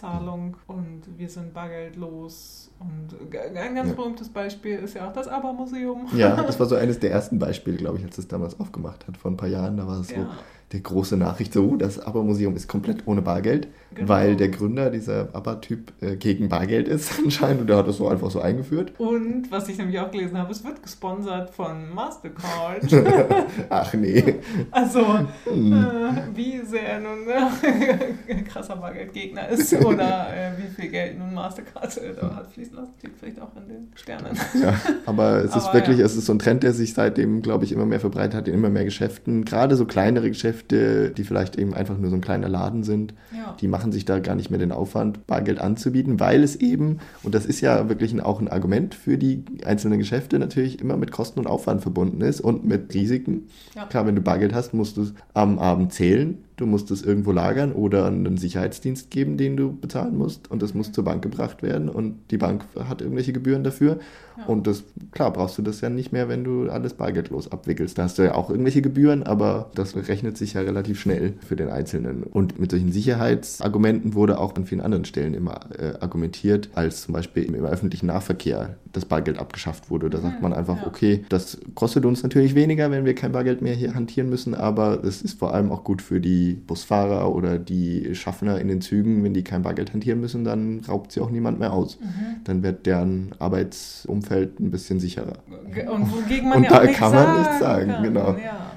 [0.00, 2.70] Bargeldzahlung und wir sind bargeldlos.
[2.78, 6.06] Und ein ganz berühmtes Beispiel ist ja auch das Aber-Museum.
[6.14, 9.16] Ja, das war so eines der ersten Beispiele, glaube ich, als es damals aufgemacht hat,
[9.16, 9.76] vor ein paar Jahren.
[9.76, 10.26] Da war es so
[10.72, 14.08] die große Nachricht, so, das ABBA-Museum ist komplett ohne Bargeld, genau.
[14.08, 18.08] weil der Gründer, dieser ABBA-Typ, äh, gegen Bargeld ist anscheinend und der hat das so
[18.08, 18.92] einfach so eingeführt.
[18.98, 22.82] Und, was ich nämlich auch gelesen habe, es wird gesponsert von Mastercard.
[23.70, 24.40] Ach nee.
[24.70, 25.72] Also, hm.
[25.72, 31.96] äh, wie sehr nun äh, krasser Bargeldgegner ist oder äh, wie viel Geld nun Mastercard
[31.96, 34.36] äh, da hat fließen lassen, liegt vielleicht auch in den Sternen.
[34.60, 34.74] Ja,
[35.06, 36.04] aber es ist aber, wirklich, ja.
[36.04, 38.54] es ist so ein Trend, der sich seitdem, glaube ich, immer mehr verbreitet hat in
[38.54, 42.20] immer mehr Geschäften, gerade so kleinere Geschäfte Geschäfte, die vielleicht eben einfach nur so ein
[42.20, 43.56] kleiner Laden sind, ja.
[43.60, 47.34] die machen sich da gar nicht mehr den Aufwand, Bargeld anzubieten, weil es eben, und
[47.34, 51.12] das ist ja wirklich ein, auch ein Argument für die einzelnen Geschäfte, natürlich immer mit
[51.12, 53.48] Kosten und Aufwand verbunden ist und mit Risiken.
[53.74, 53.86] Ja.
[53.86, 57.30] Klar, wenn du Bargeld hast, musst du es am Abend zählen Du musst es irgendwo
[57.30, 60.50] lagern oder einen Sicherheitsdienst geben, den du bezahlen musst.
[60.50, 64.00] Und das muss zur Bank gebracht werden und die Bank hat irgendwelche Gebühren dafür.
[64.36, 64.46] Ja.
[64.46, 67.96] Und das, klar, brauchst du das ja nicht mehr, wenn du alles bargeldlos abwickelst.
[67.96, 71.54] Da hast du ja auch irgendwelche Gebühren, aber das rechnet sich ja relativ schnell für
[71.54, 72.24] den Einzelnen.
[72.24, 77.14] Und mit solchen Sicherheitsargumenten wurde auch an vielen anderen Stellen immer äh, argumentiert, als zum
[77.14, 80.10] Beispiel im, im, öffentlichen Nahverkehr das Bargeld abgeschafft wurde.
[80.10, 80.86] Da sagt man einfach, ja.
[80.88, 85.04] okay, das kostet uns natürlich weniger, wenn wir kein Bargeld mehr hier hantieren müssen, aber
[85.04, 89.22] es ist vor allem auch gut für die Busfahrer oder die Schaffner in den Zügen,
[89.24, 91.98] wenn die kein Bargeld hantieren müssen, dann raubt sie auch niemand mehr aus.
[92.00, 92.44] Mhm.
[92.44, 95.38] Dann wird deren Arbeitsumfeld ein bisschen sicherer.
[95.48, 98.02] Und wogegen man Und ja da kann man nichts sagen, kann.
[98.02, 98.32] genau.
[98.32, 98.67] Ja.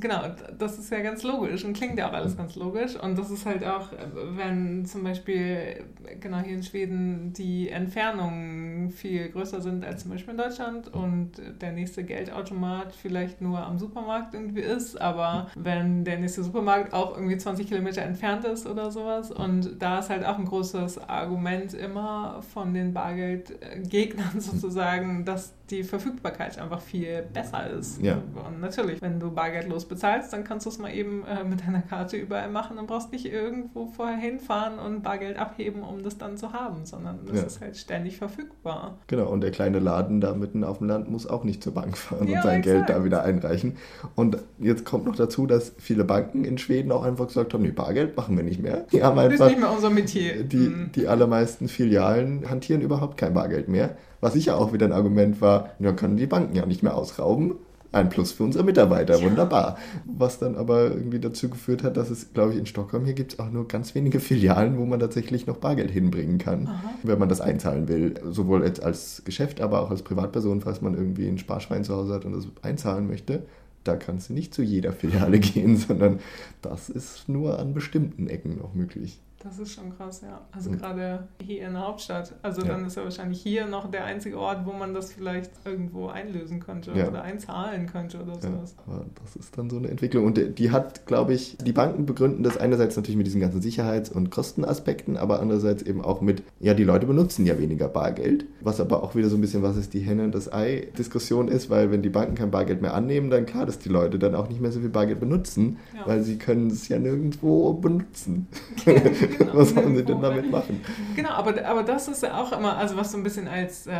[0.00, 0.22] Genau,
[0.58, 2.94] das ist ja ganz logisch und klingt ja auch alles ganz logisch.
[2.96, 3.90] Und das ist halt auch,
[4.36, 5.84] wenn zum Beispiel,
[6.20, 11.32] genau hier in Schweden, die Entfernungen viel größer sind als zum Beispiel in Deutschland und
[11.60, 17.16] der nächste Geldautomat vielleicht nur am Supermarkt irgendwie ist, aber wenn der nächste Supermarkt auch
[17.16, 19.30] irgendwie 20 Kilometer entfernt ist oder sowas.
[19.30, 25.82] Und da ist halt auch ein großes Argument immer von den Bargeldgegnern sozusagen, dass die
[25.82, 28.02] Verfügbarkeit einfach viel besser ist.
[28.02, 28.22] Ja.
[28.46, 31.82] Und natürlich, wenn du bargeldlos bezahlst, dann kannst du es mal eben äh, mit deiner
[31.82, 36.36] Karte überall machen und brauchst nicht irgendwo vorher hinfahren und Bargeld abheben, um das dann
[36.36, 37.46] zu haben, sondern es ja.
[37.46, 38.98] ist halt ständig verfügbar.
[39.06, 41.96] Genau, und der kleine Laden da mitten auf dem Land muss auch nicht zur Bank
[41.96, 42.86] fahren ja, und sein exakt.
[42.86, 43.76] Geld da wieder einreichen.
[44.14, 47.70] Und jetzt kommt noch dazu, dass viele Banken in Schweden auch einfach gesagt haben, nee,
[47.70, 48.86] Bargeld machen wir nicht mehr.
[48.92, 50.44] Die haben einfach, das ist nicht mehr unser Metier.
[50.44, 50.92] Die, mhm.
[50.94, 53.96] die allermeisten Filialen hantieren überhaupt kein Bargeld mehr.
[54.20, 57.54] Was sicher auch wieder ein Argument war, dann können die Banken ja nicht mehr ausrauben.
[57.90, 59.24] Ein Plus für unsere Mitarbeiter, ja.
[59.24, 59.78] wunderbar.
[60.04, 63.32] Was dann aber irgendwie dazu geführt hat, dass es, glaube ich, in Stockholm hier gibt
[63.32, 66.94] es auch nur ganz wenige Filialen, wo man tatsächlich noch Bargeld hinbringen kann, Aha.
[67.02, 68.14] wenn man das einzahlen will.
[68.30, 72.12] Sowohl jetzt als Geschäft, aber auch als Privatperson, falls man irgendwie ein Sparschwein zu Hause
[72.12, 73.44] hat und das einzahlen möchte.
[73.84, 76.18] Da kannst du nicht zu jeder Filiale gehen, sondern
[76.60, 79.18] das ist nur an bestimmten Ecken noch möglich.
[79.40, 80.40] Das ist schon krass, ja.
[80.50, 80.78] Also mhm.
[80.78, 82.34] gerade hier in der Hauptstadt.
[82.42, 82.68] Also ja.
[82.68, 86.58] dann ist ja wahrscheinlich hier noch der einzige Ort, wo man das vielleicht irgendwo einlösen
[86.58, 87.06] könnte ja.
[87.06, 88.74] oder einzahlen könnte oder sowas.
[88.76, 90.26] Ja, aber das ist dann so eine Entwicklung.
[90.26, 94.10] Und die hat, glaube ich, die Banken begründen das einerseits natürlich mit diesen ganzen Sicherheits-
[94.10, 98.44] und Kostenaspekten, aber andererseits eben auch mit, ja, die Leute benutzen ja weniger Bargeld.
[98.60, 101.70] Was aber auch wieder so ein bisschen, was ist die Henne und das Ei-Diskussion ist,
[101.70, 104.48] weil wenn die Banken kein Bargeld mehr annehmen, dann klar, dass die Leute dann auch
[104.48, 108.48] nicht mehr so viel Bargeld benutzen, weil sie können es ja nirgendwo benutzen.
[109.38, 109.52] Genau.
[109.54, 110.80] was sollen sie denn damit machen?
[111.16, 113.92] Genau, aber, aber das ist ja auch immer, also was so ein bisschen als, äh,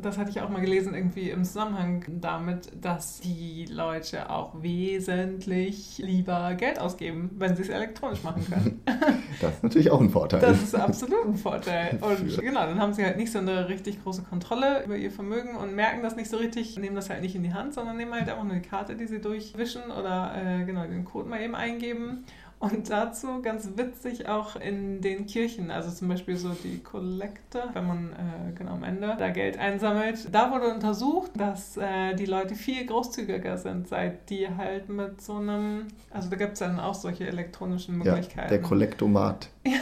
[0.00, 5.98] das hatte ich auch mal gelesen, irgendwie im Zusammenhang damit, dass die Leute auch wesentlich
[5.98, 8.82] lieber Geld ausgeben, wenn sie es elektronisch machen können.
[9.40, 10.40] das ist natürlich auch ein Vorteil.
[10.40, 11.98] Das ist absolut ein Vorteil.
[12.00, 15.56] Und genau, dann haben sie halt nicht so eine richtig große Kontrolle über ihr Vermögen
[15.56, 18.12] und merken das nicht so richtig, nehmen das halt nicht in die Hand, sondern nehmen
[18.12, 21.54] halt einfach nur die Karte, die sie durchwischen oder äh, genau den Code mal eben
[21.54, 22.24] eingeben
[22.60, 27.86] Und dazu ganz witzig auch in den Kirchen, also zum Beispiel so die Kollekte, wenn
[27.86, 30.28] man äh, genau am Ende da Geld einsammelt.
[30.32, 35.36] Da wurde untersucht, dass äh, die Leute viel großzügiger sind, seit die halt mit so
[35.36, 38.38] einem, also da gibt es dann auch solche elektronischen Möglichkeiten.
[38.52, 39.50] Ja, der Kollektomat.
[39.68, 39.74] Ja,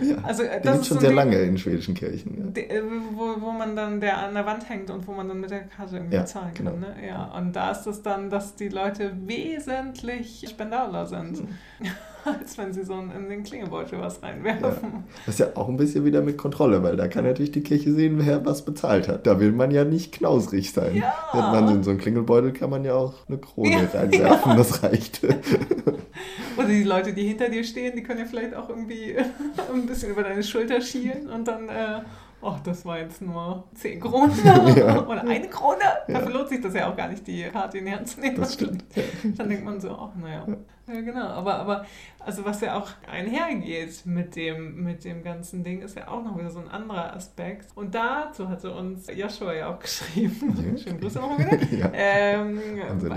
[0.00, 0.16] ja.
[0.24, 2.38] Also, das ist schon so sehr lange in schwedischen Kirchen.
[2.38, 2.44] Ja.
[2.50, 5.38] Die, äh, wo, wo man dann, der an der Wand hängt und wo man dann
[5.38, 6.66] mit der Karte irgendwie ja, zahlen kann.
[6.66, 6.76] Genau.
[6.78, 6.96] Ne?
[7.06, 11.38] Ja, und da ist es dann, dass die Leute wesentlich spendaler sind.
[11.38, 11.48] Hm.
[12.40, 14.90] als wenn sie so in den Klingelbeutel was reinwerfen.
[14.92, 15.02] Ja.
[15.26, 17.92] Das ist ja auch ein bisschen wieder mit Kontrolle, weil da kann natürlich die Kirche
[17.92, 19.26] sehen, wer was bezahlt hat.
[19.26, 20.96] Da will man ja nicht knausrig sein.
[20.96, 21.14] Ja.
[21.32, 24.56] Wenn man in so einen Klingelbeutel kann man ja auch eine Krone ja, reinwerfen, ja.
[24.56, 25.22] das reicht.
[26.56, 30.10] Oder die Leute, die hinter dir stehen, die können ja vielleicht auch irgendwie ein bisschen
[30.10, 31.68] über deine Schulter schielen und dann...
[31.68, 32.02] Äh,
[32.42, 34.36] ach, das war jetzt nur 10 Kronen
[34.76, 35.06] ja.
[35.06, 35.78] oder eine Krone.
[36.08, 36.14] Ja.
[36.14, 38.36] Dafür lohnt sich das ja auch gar nicht, die Karte in die Hand zu nehmen.
[38.36, 38.84] Das stimmt.
[39.36, 40.46] Dann denkt man so, ach, naja.
[40.88, 41.26] Ja, genau.
[41.26, 41.86] Aber, aber
[42.18, 46.36] also was ja auch einhergeht mit dem, mit dem ganzen Ding, ist ja auch noch
[46.36, 47.68] wieder so ein anderer Aspekt.
[47.76, 50.56] Und dazu hatte uns Joshua ja auch geschrieben.
[50.56, 50.78] Ja.
[50.82, 51.78] Schönen Grüße nochmal wieder.
[51.78, 51.90] ja.
[51.94, 52.60] ähm,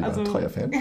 [0.02, 0.72] also, treuer Fan.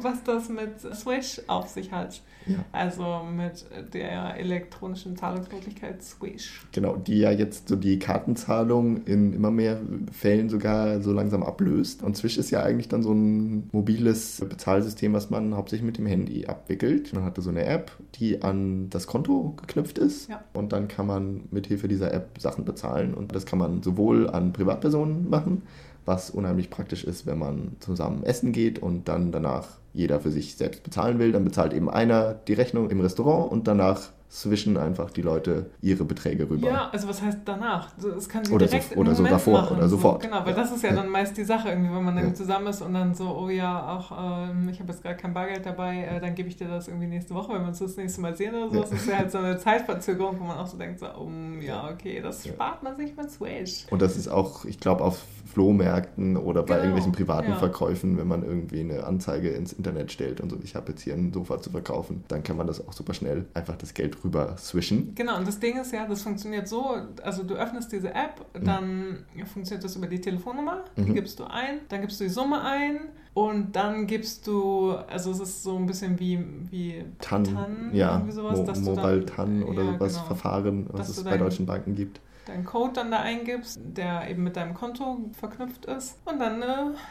[0.00, 2.20] was das mit Swish auf sich hat.
[2.46, 2.58] Ja.
[2.70, 6.66] Also mit der elektronischen Zahlungsmöglichkeit Swish.
[6.72, 9.80] Genau, die ja jetzt so die Kartenzahlung in immer mehr
[10.10, 12.02] Fällen sogar so langsam ablöst.
[12.02, 16.06] Und Swish ist ja eigentlich dann so ein mobiles Bezahlsystem, was man hauptsächlich mit dem
[16.06, 17.12] Handy abwickelt.
[17.14, 20.28] Man hatte so eine App, die an das Konto geknüpft ist.
[20.28, 20.42] Ja.
[20.52, 23.14] Und dann kann man mit Hilfe dieser App Sachen bezahlen.
[23.14, 25.62] Und das kann man sowohl an Privatpersonen machen,
[26.04, 30.56] was unheimlich praktisch ist, wenn man zusammen essen geht und dann danach jeder für sich
[30.56, 31.32] selbst bezahlen will.
[31.32, 36.04] Dann bezahlt eben einer die Rechnung im Restaurant und danach zwischen einfach die Leute ihre
[36.04, 36.68] Beträge rüber.
[36.68, 37.90] Ja, also was heißt danach?
[38.00, 39.76] Das kann sie oder direkt so, oder so davor machen.
[39.76, 40.22] oder sofort.
[40.22, 42.34] So, genau, weil das ist ja dann meist die Sache irgendwie, wenn man dann ja.
[42.34, 45.64] zusammen ist und dann so, oh ja, auch ähm, ich habe jetzt gerade kein Bargeld
[45.64, 48.20] dabei, äh, dann gebe ich dir das irgendwie nächste Woche, wenn wir uns das nächste
[48.20, 48.76] Mal sehen oder so.
[48.76, 48.80] Ja.
[48.82, 51.88] Das ist ja halt so eine Zeitverzögerung, wo man auch so denkt, so, um, ja,
[51.90, 53.86] okay, das spart man sich mit Switch.
[53.90, 55.22] Und das ist auch, ich glaube, auf
[55.56, 56.78] Flohmärkten oder bei genau.
[56.80, 57.56] irgendwelchen privaten ja.
[57.56, 61.14] Verkäufen, wenn man irgendwie eine Anzeige ins Internet stellt und so, ich habe jetzt hier
[61.14, 64.56] ein Sofa zu verkaufen, dann kann man das auch super schnell einfach das Geld rüber
[64.58, 65.14] switchen.
[65.14, 68.64] Genau, und das Ding ist ja, das funktioniert so, also du öffnest diese App, mhm.
[68.64, 69.46] dann mhm.
[69.46, 71.14] funktioniert das über die Telefonnummer, die mhm.
[71.14, 73.00] gibst du ein, dann gibst du die Summe ein
[73.34, 76.38] und dann gibst du, also es ist so ein bisschen wie,
[76.70, 81.08] wie TAN, TAN ja, irgendwie sowas, Mo Mobile TAN oder ja, was genau, Verfahren, was
[81.08, 85.18] es bei deutschen Banken gibt deinen Code dann da eingibst, der eben mit deinem Konto
[85.32, 86.18] verknüpft ist.
[86.24, 86.66] Und dann äh,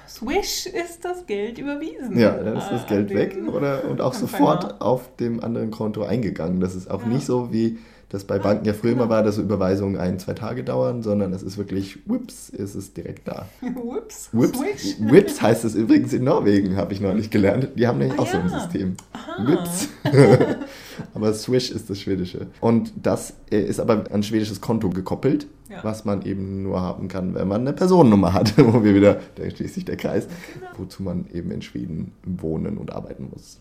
[0.08, 2.18] swish ist das Geld überwiesen.
[2.18, 4.38] Ja, dann ist das Geld weg oder, und auch Empfänger.
[4.38, 6.60] sofort auf dem anderen Konto eingegangen.
[6.60, 7.08] Das ist auch ja.
[7.08, 7.78] nicht so wie
[8.10, 11.34] das bei Banken ja früher immer war, dass so Überweisungen ein, zwei Tage dauern, sondern
[11.34, 13.47] es ist wirklich, whips, ist es direkt da.
[13.62, 14.30] whips?
[14.32, 17.70] Whips, whips heißt es übrigens in Norwegen, habe ich neulich gelernt.
[17.76, 18.32] Die haben nämlich ah, auch ja.
[18.34, 18.97] so ein System.
[19.14, 19.47] Aha.
[19.47, 19.89] Whips.
[21.14, 22.47] aber Swish ist das Schwedische.
[22.62, 25.84] Und das äh, ist aber an schwedisches Konto gekoppelt, ja.
[25.84, 29.49] was man eben nur haben kann, wenn man eine Personennummer hat, wo wir wieder, da
[29.49, 30.68] schließt sich der Kreis, genau.
[30.78, 33.60] wozu man eben in Schweden wohnen und arbeiten muss.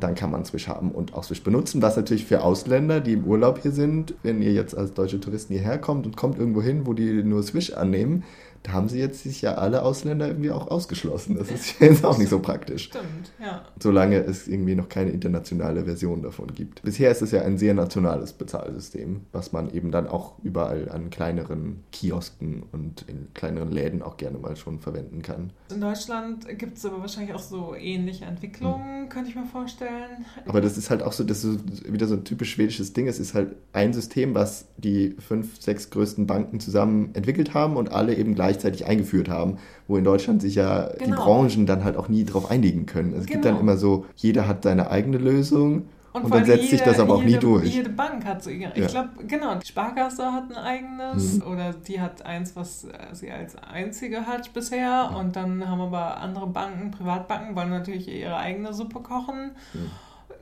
[0.00, 3.24] Dann kann man Swish haben und auch Swish benutzen, was natürlich für Ausländer, die im
[3.24, 6.86] Urlaub hier sind, wenn ihr jetzt als deutsche Touristen hierher kommt und kommt irgendwo hin,
[6.86, 8.24] wo die nur Swish annehmen,
[8.62, 11.36] da haben sie jetzt sich ja alle Ausländer irgendwie auch ausgeschlossen.
[11.36, 12.84] Das ist jetzt auch nicht so praktisch.
[12.84, 13.62] Stimmt, ja.
[13.80, 16.82] Solange es irgendwie noch keine internationale Version davon gibt.
[16.82, 21.10] Bisher ist es ja ein sehr nationales Bezahlsystem, was man eben dann auch überall an
[21.10, 25.52] kleineren Kiosken und in kleineren Läden auch gerne mal schon verwenden kann.
[25.70, 29.08] In Deutschland gibt es aber wahrscheinlich auch so ähnliche Entwicklungen, hm.
[29.08, 30.24] könnte ich mir vorstellen.
[30.46, 33.08] Aber das ist halt auch so, das ist wieder so ein typisch schwedisches Ding.
[33.08, 37.92] Es ist halt ein System, was die fünf, sechs größten Banken zusammen entwickelt haben und
[37.92, 41.04] alle eben gleich gleichzeitig eingeführt haben, wo in Deutschland sich ja genau.
[41.04, 43.12] die Branchen dann halt auch nie drauf einigen können.
[43.12, 43.32] Es genau.
[43.32, 43.60] gibt dann genau.
[43.60, 47.14] immer so, jeder hat seine eigene Lösung und, und dann setzt jede, sich das aber
[47.14, 47.74] auch jede, nie durch.
[47.74, 48.72] Jede Bank hat so ihre.
[48.74, 51.42] Ich glaube, genau, die Sparkasse hat ein eigenes mhm.
[51.42, 55.10] oder die hat eins, was sie als einzige hat bisher.
[55.10, 55.16] Mhm.
[55.16, 59.52] Und dann haben aber andere Banken, Privatbanken, wollen natürlich ihre eigene Suppe kochen.
[59.74, 59.90] Mhm.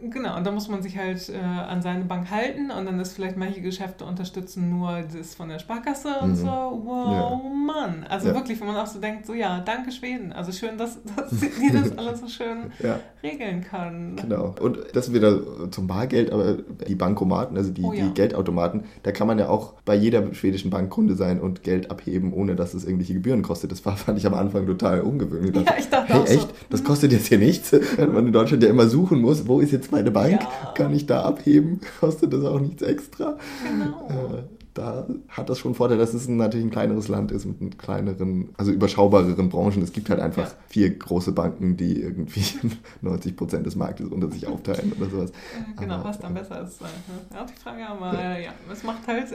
[0.00, 3.14] Genau, und da muss man sich halt äh, an seine Bank halten und dann ist
[3.14, 6.36] vielleicht manche Geschäfte unterstützen nur das von der Sparkasse und mhm.
[6.36, 6.46] so.
[6.46, 7.50] Wow, ja.
[7.66, 8.04] Mann.
[8.08, 8.34] Also ja.
[8.34, 10.32] wirklich, wenn man auch so denkt, so ja, danke Schweden.
[10.32, 13.00] Also schön, dass, dass die das alles so schön ja.
[13.22, 14.16] regeln kann.
[14.16, 14.54] Genau.
[14.60, 19.26] Und das wieder zum Bargeld, aber die Bankomaten, also die, oh, die Geldautomaten, da kann
[19.26, 22.84] man ja auch bei jeder schwedischen Bank Kunde sein und Geld abheben, ohne dass es
[22.84, 23.72] irgendwelche Gebühren kostet.
[23.72, 25.66] Das war, fand ich am Anfang total ungewöhnlich.
[25.66, 26.40] Ja, ich dachte hey, auch echt?
[26.42, 26.48] So.
[26.70, 29.72] Das kostet jetzt hier nichts, wenn man in Deutschland ja immer suchen muss, wo ist
[29.72, 30.72] jetzt jetzt meine Bank, ja.
[30.74, 33.36] kann ich da abheben, kostet das auch nichts extra.
[33.62, 34.08] Genau.
[34.08, 34.42] Äh,
[34.74, 38.72] da hat das schon Vorteil, dass es natürlich ein kleineres Land ist mit kleineren, also
[38.72, 39.80] überschaubareren Branchen.
[39.82, 40.54] Es gibt halt einfach ja.
[40.68, 42.44] vier große Banken, die irgendwie
[43.00, 45.32] 90 Prozent des Marktes unter sich aufteilen oder sowas.
[45.78, 46.82] Genau, aber, was dann besser ist.
[46.82, 46.88] Ne?
[47.32, 49.28] Ja, die Frage, aber ja, ja es macht halt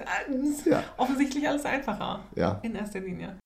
[0.70, 0.84] ja.
[0.98, 2.20] offensichtlich alles einfacher.
[2.36, 2.60] Ja.
[2.62, 3.38] In erster Linie.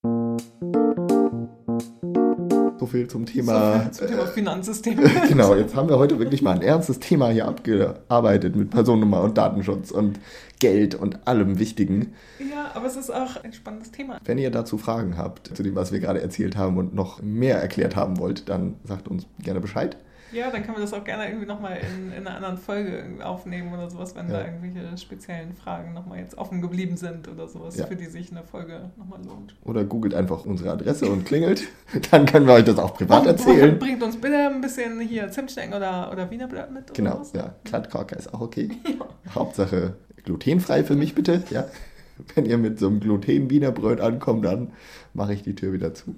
[2.86, 4.99] So viel zum Thema, so viel zum Thema äh, Finanzsystem.
[5.27, 9.39] genau, jetzt haben wir heute wirklich mal ein ernstes Thema hier abgearbeitet mit Personennummer und
[9.39, 10.19] Datenschutz und
[10.59, 12.13] Geld und allem Wichtigen.
[12.38, 14.19] Ja, aber es ist auch ein spannendes Thema.
[14.23, 17.59] Wenn ihr dazu Fragen habt, zu dem, was wir gerade erzählt haben und noch mehr
[17.59, 19.97] erklärt haben wollt, dann sagt uns gerne Bescheid.
[20.36, 23.73] Ja, dann können wir das auch gerne irgendwie nochmal in, in einer anderen Folge aufnehmen
[23.73, 24.39] oder sowas, wenn ja.
[24.39, 27.88] da irgendwelche speziellen Fragen nochmal jetzt offen geblieben sind oder sowas, ja.
[27.88, 29.55] für die sich eine Folge nochmal lohnt.
[29.63, 31.63] Oder googelt einfach unsere Adresse und klingelt.
[32.11, 33.79] dann können wir euch das auch privat erzählen.
[33.79, 36.93] Bringt uns bitte ein bisschen hier Zimtstecken oder, oder Wiener Blatt mit.
[36.93, 37.31] Genau, was?
[37.31, 37.55] ja.
[37.63, 38.69] Klattkrocker ist auch okay.
[38.86, 39.33] Ja.
[39.33, 41.65] Hauptsache glutenfrei für mich bitte, ja.
[42.36, 44.71] Wenn ihr mit so einem Gluten-Wiener Brot ankommt, dann
[45.13, 46.15] mache ich die Tür wieder zu.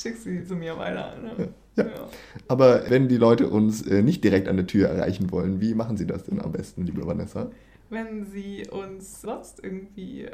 [0.00, 1.14] Schickst sie zu mir weiter.
[1.22, 1.32] Ne?
[1.38, 1.44] Ja.
[1.76, 1.84] Ja.
[2.48, 5.96] Aber wenn die Leute uns äh, nicht direkt an der Tür erreichen wollen, wie machen
[5.96, 7.50] sie das denn am besten, liebe Vanessa?
[7.90, 10.26] Wenn Sie uns sonst irgendwie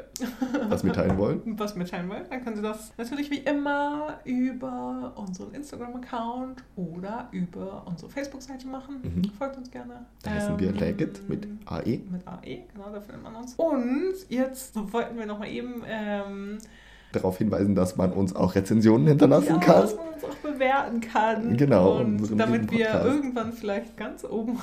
[0.69, 5.53] was mitteilen wollen, was mitteilen wollen, dann können Sie das natürlich wie immer über unseren
[5.53, 9.01] Instagram-Account oder über unsere Facebook-Seite machen.
[9.03, 9.31] Mhm.
[9.37, 10.05] Folgt uns gerne.
[10.23, 11.99] Da heißen ähm, wir Legit mit AE.
[12.09, 13.53] Mit AE, genau, da findet man uns.
[13.55, 16.57] Und jetzt wollten wir nochmal eben ähm,
[17.11, 19.81] darauf hinweisen, dass man uns auch Rezensionen hinterlassen ja, kann.
[19.81, 21.57] Dass man uns auch bewerten kann.
[21.57, 21.99] Genau.
[21.99, 24.57] Und damit wir irgendwann vielleicht ganz oben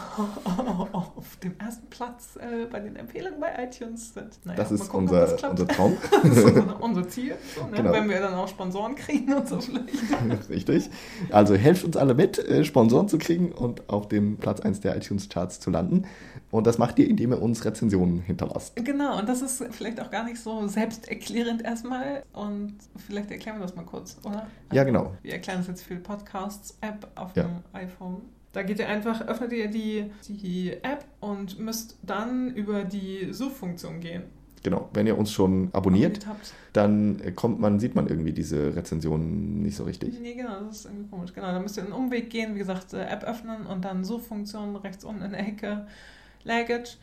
[0.92, 4.38] auf dem ersten Platz äh, bei den Empfehlungen bei iTunes sind.
[4.44, 5.96] Naja, das ist unser, das unser Traum.
[6.22, 7.76] das ist unser, unser Ziel, so, ne?
[7.76, 7.92] genau.
[7.92, 10.48] wenn wir dann auch Sponsoren kriegen und so vielleicht.
[10.48, 10.90] Richtig.
[11.30, 14.96] Also helft uns alle mit, äh, Sponsoren zu kriegen und auf dem Platz 1 der
[14.96, 16.04] iTunes-Charts zu landen.
[16.50, 18.74] Und das macht ihr, indem ihr uns Rezensionen hinterlasst.
[18.76, 22.22] Genau, und das ist vielleicht auch gar nicht so selbsterklärend erstmal.
[22.38, 24.46] Und vielleicht erklären wir das mal kurz, oder?
[24.72, 25.12] Ja, genau.
[25.22, 27.42] Wir erklären es jetzt für Podcasts-App auf ja.
[27.42, 28.22] dem iPhone.
[28.52, 33.98] Da geht ihr einfach, öffnet ihr die, die App und müsst dann über die Suchfunktion
[33.98, 34.22] gehen.
[34.62, 39.62] Genau, wenn ihr uns schon abonniert, abonniert dann kommt man, sieht man irgendwie diese Rezensionen
[39.62, 40.20] nicht so richtig.
[40.20, 41.32] Nee, genau, das ist irgendwie komisch.
[41.34, 44.76] Genau, da müsst ihr einen Umweg gehen, wie gesagt, äh, App öffnen und dann Suchfunktion
[44.76, 45.86] rechts unten in der Ecke
[46.44, 46.98] Luggage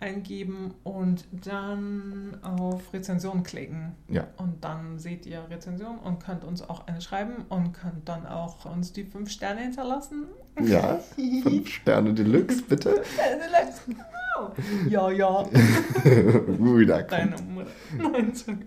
[0.00, 3.94] eingeben und dann auf Rezension klicken.
[4.08, 4.26] Ja.
[4.36, 8.64] Und dann seht ihr Rezension und könnt uns auch eine schreiben und könnt dann auch
[8.66, 10.26] uns die fünf Sterne hinterlassen.
[10.60, 10.98] Ja,
[11.42, 12.94] fünf Sterne Deluxe, bitte.
[12.94, 13.82] Fünf Sterne Deluxe.
[14.88, 15.44] Ja, ja.
[16.04, 17.70] Wieder kommt, Deine Mutter.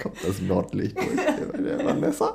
[0.02, 2.34] kommt das Nordlicht durch der Vanessa.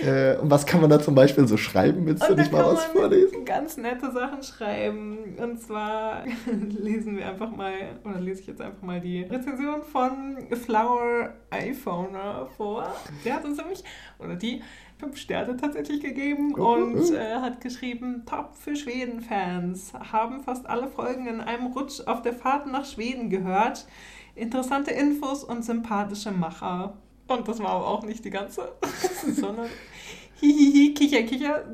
[0.00, 2.06] Äh, und was kann man da zum Beispiel so schreiben?
[2.06, 3.44] Willst du nicht mal was vorlesen?
[3.44, 5.36] Ganz nette Sachen schreiben.
[5.36, 6.24] Und zwar
[6.68, 7.72] lesen wir einfach mal,
[8.04, 12.16] oder lese ich jetzt einfach mal die Rezension von Flower iPhone
[12.56, 12.92] vor.
[13.24, 13.84] Der hat uns nämlich,
[14.18, 14.62] oder die,
[14.98, 19.92] fünf Sterne tatsächlich gegeben oh, und äh, hat geschrieben, top für Schweden-Fans.
[19.94, 23.86] Haben fast alle Folgen in einem Rutsch auf der Fahrt nach Schweden gehört.
[24.34, 26.96] Interessante Infos und sympathische Macher.
[27.28, 28.72] Und das war aber auch nicht die ganze,
[29.34, 29.68] sondern
[30.40, 31.64] hihihi, kicher, kicher.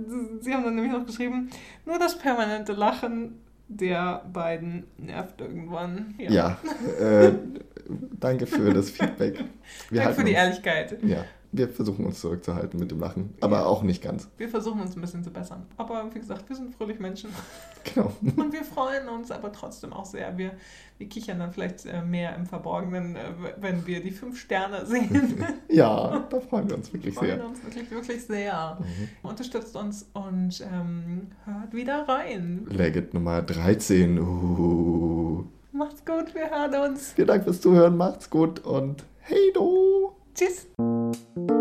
[0.40, 1.50] Sie haben dann nämlich noch geschrieben,
[1.86, 6.14] nur das permanente Lachen der beiden nervt irgendwann.
[6.18, 6.58] Ja, ja
[7.00, 7.32] äh,
[8.20, 9.42] danke für das Feedback.
[9.90, 10.98] Wir danke für die uns, Ehrlichkeit.
[11.02, 11.24] Ja
[11.56, 13.64] wir versuchen uns zurückzuhalten mit dem Lachen, aber ja.
[13.64, 14.28] auch nicht ganz.
[14.36, 15.66] Wir versuchen uns ein bisschen zu bessern.
[15.76, 17.30] Aber wie gesagt, wir sind fröhlich Menschen.
[17.92, 18.10] Genau.
[18.36, 20.38] Und wir freuen uns aber trotzdem auch sehr.
[20.38, 20.52] Wir,
[20.96, 23.20] wir kichern dann vielleicht äh, mehr im Verborgenen, äh,
[23.58, 25.44] wenn wir die fünf Sterne sehen.
[25.68, 27.22] ja, da freuen wir uns wirklich sehr.
[27.22, 28.78] Wir freuen uns wirklich, wirklich sehr.
[28.80, 29.28] Mhm.
[29.28, 32.66] Unterstützt uns und ähm, hört wieder rein.
[32.70, 34.18] Legit Nummer 13.
[34.18, 35.44] Uh.
[35.72, 37.12] Macht's gut, wir hören uns.
[37.12, 40.16] Vielen Dank fürs Zuhören, macht's gut und hey do.
[40.34, 40.68] Tschüss.
[41.14, 41.53] Thank you.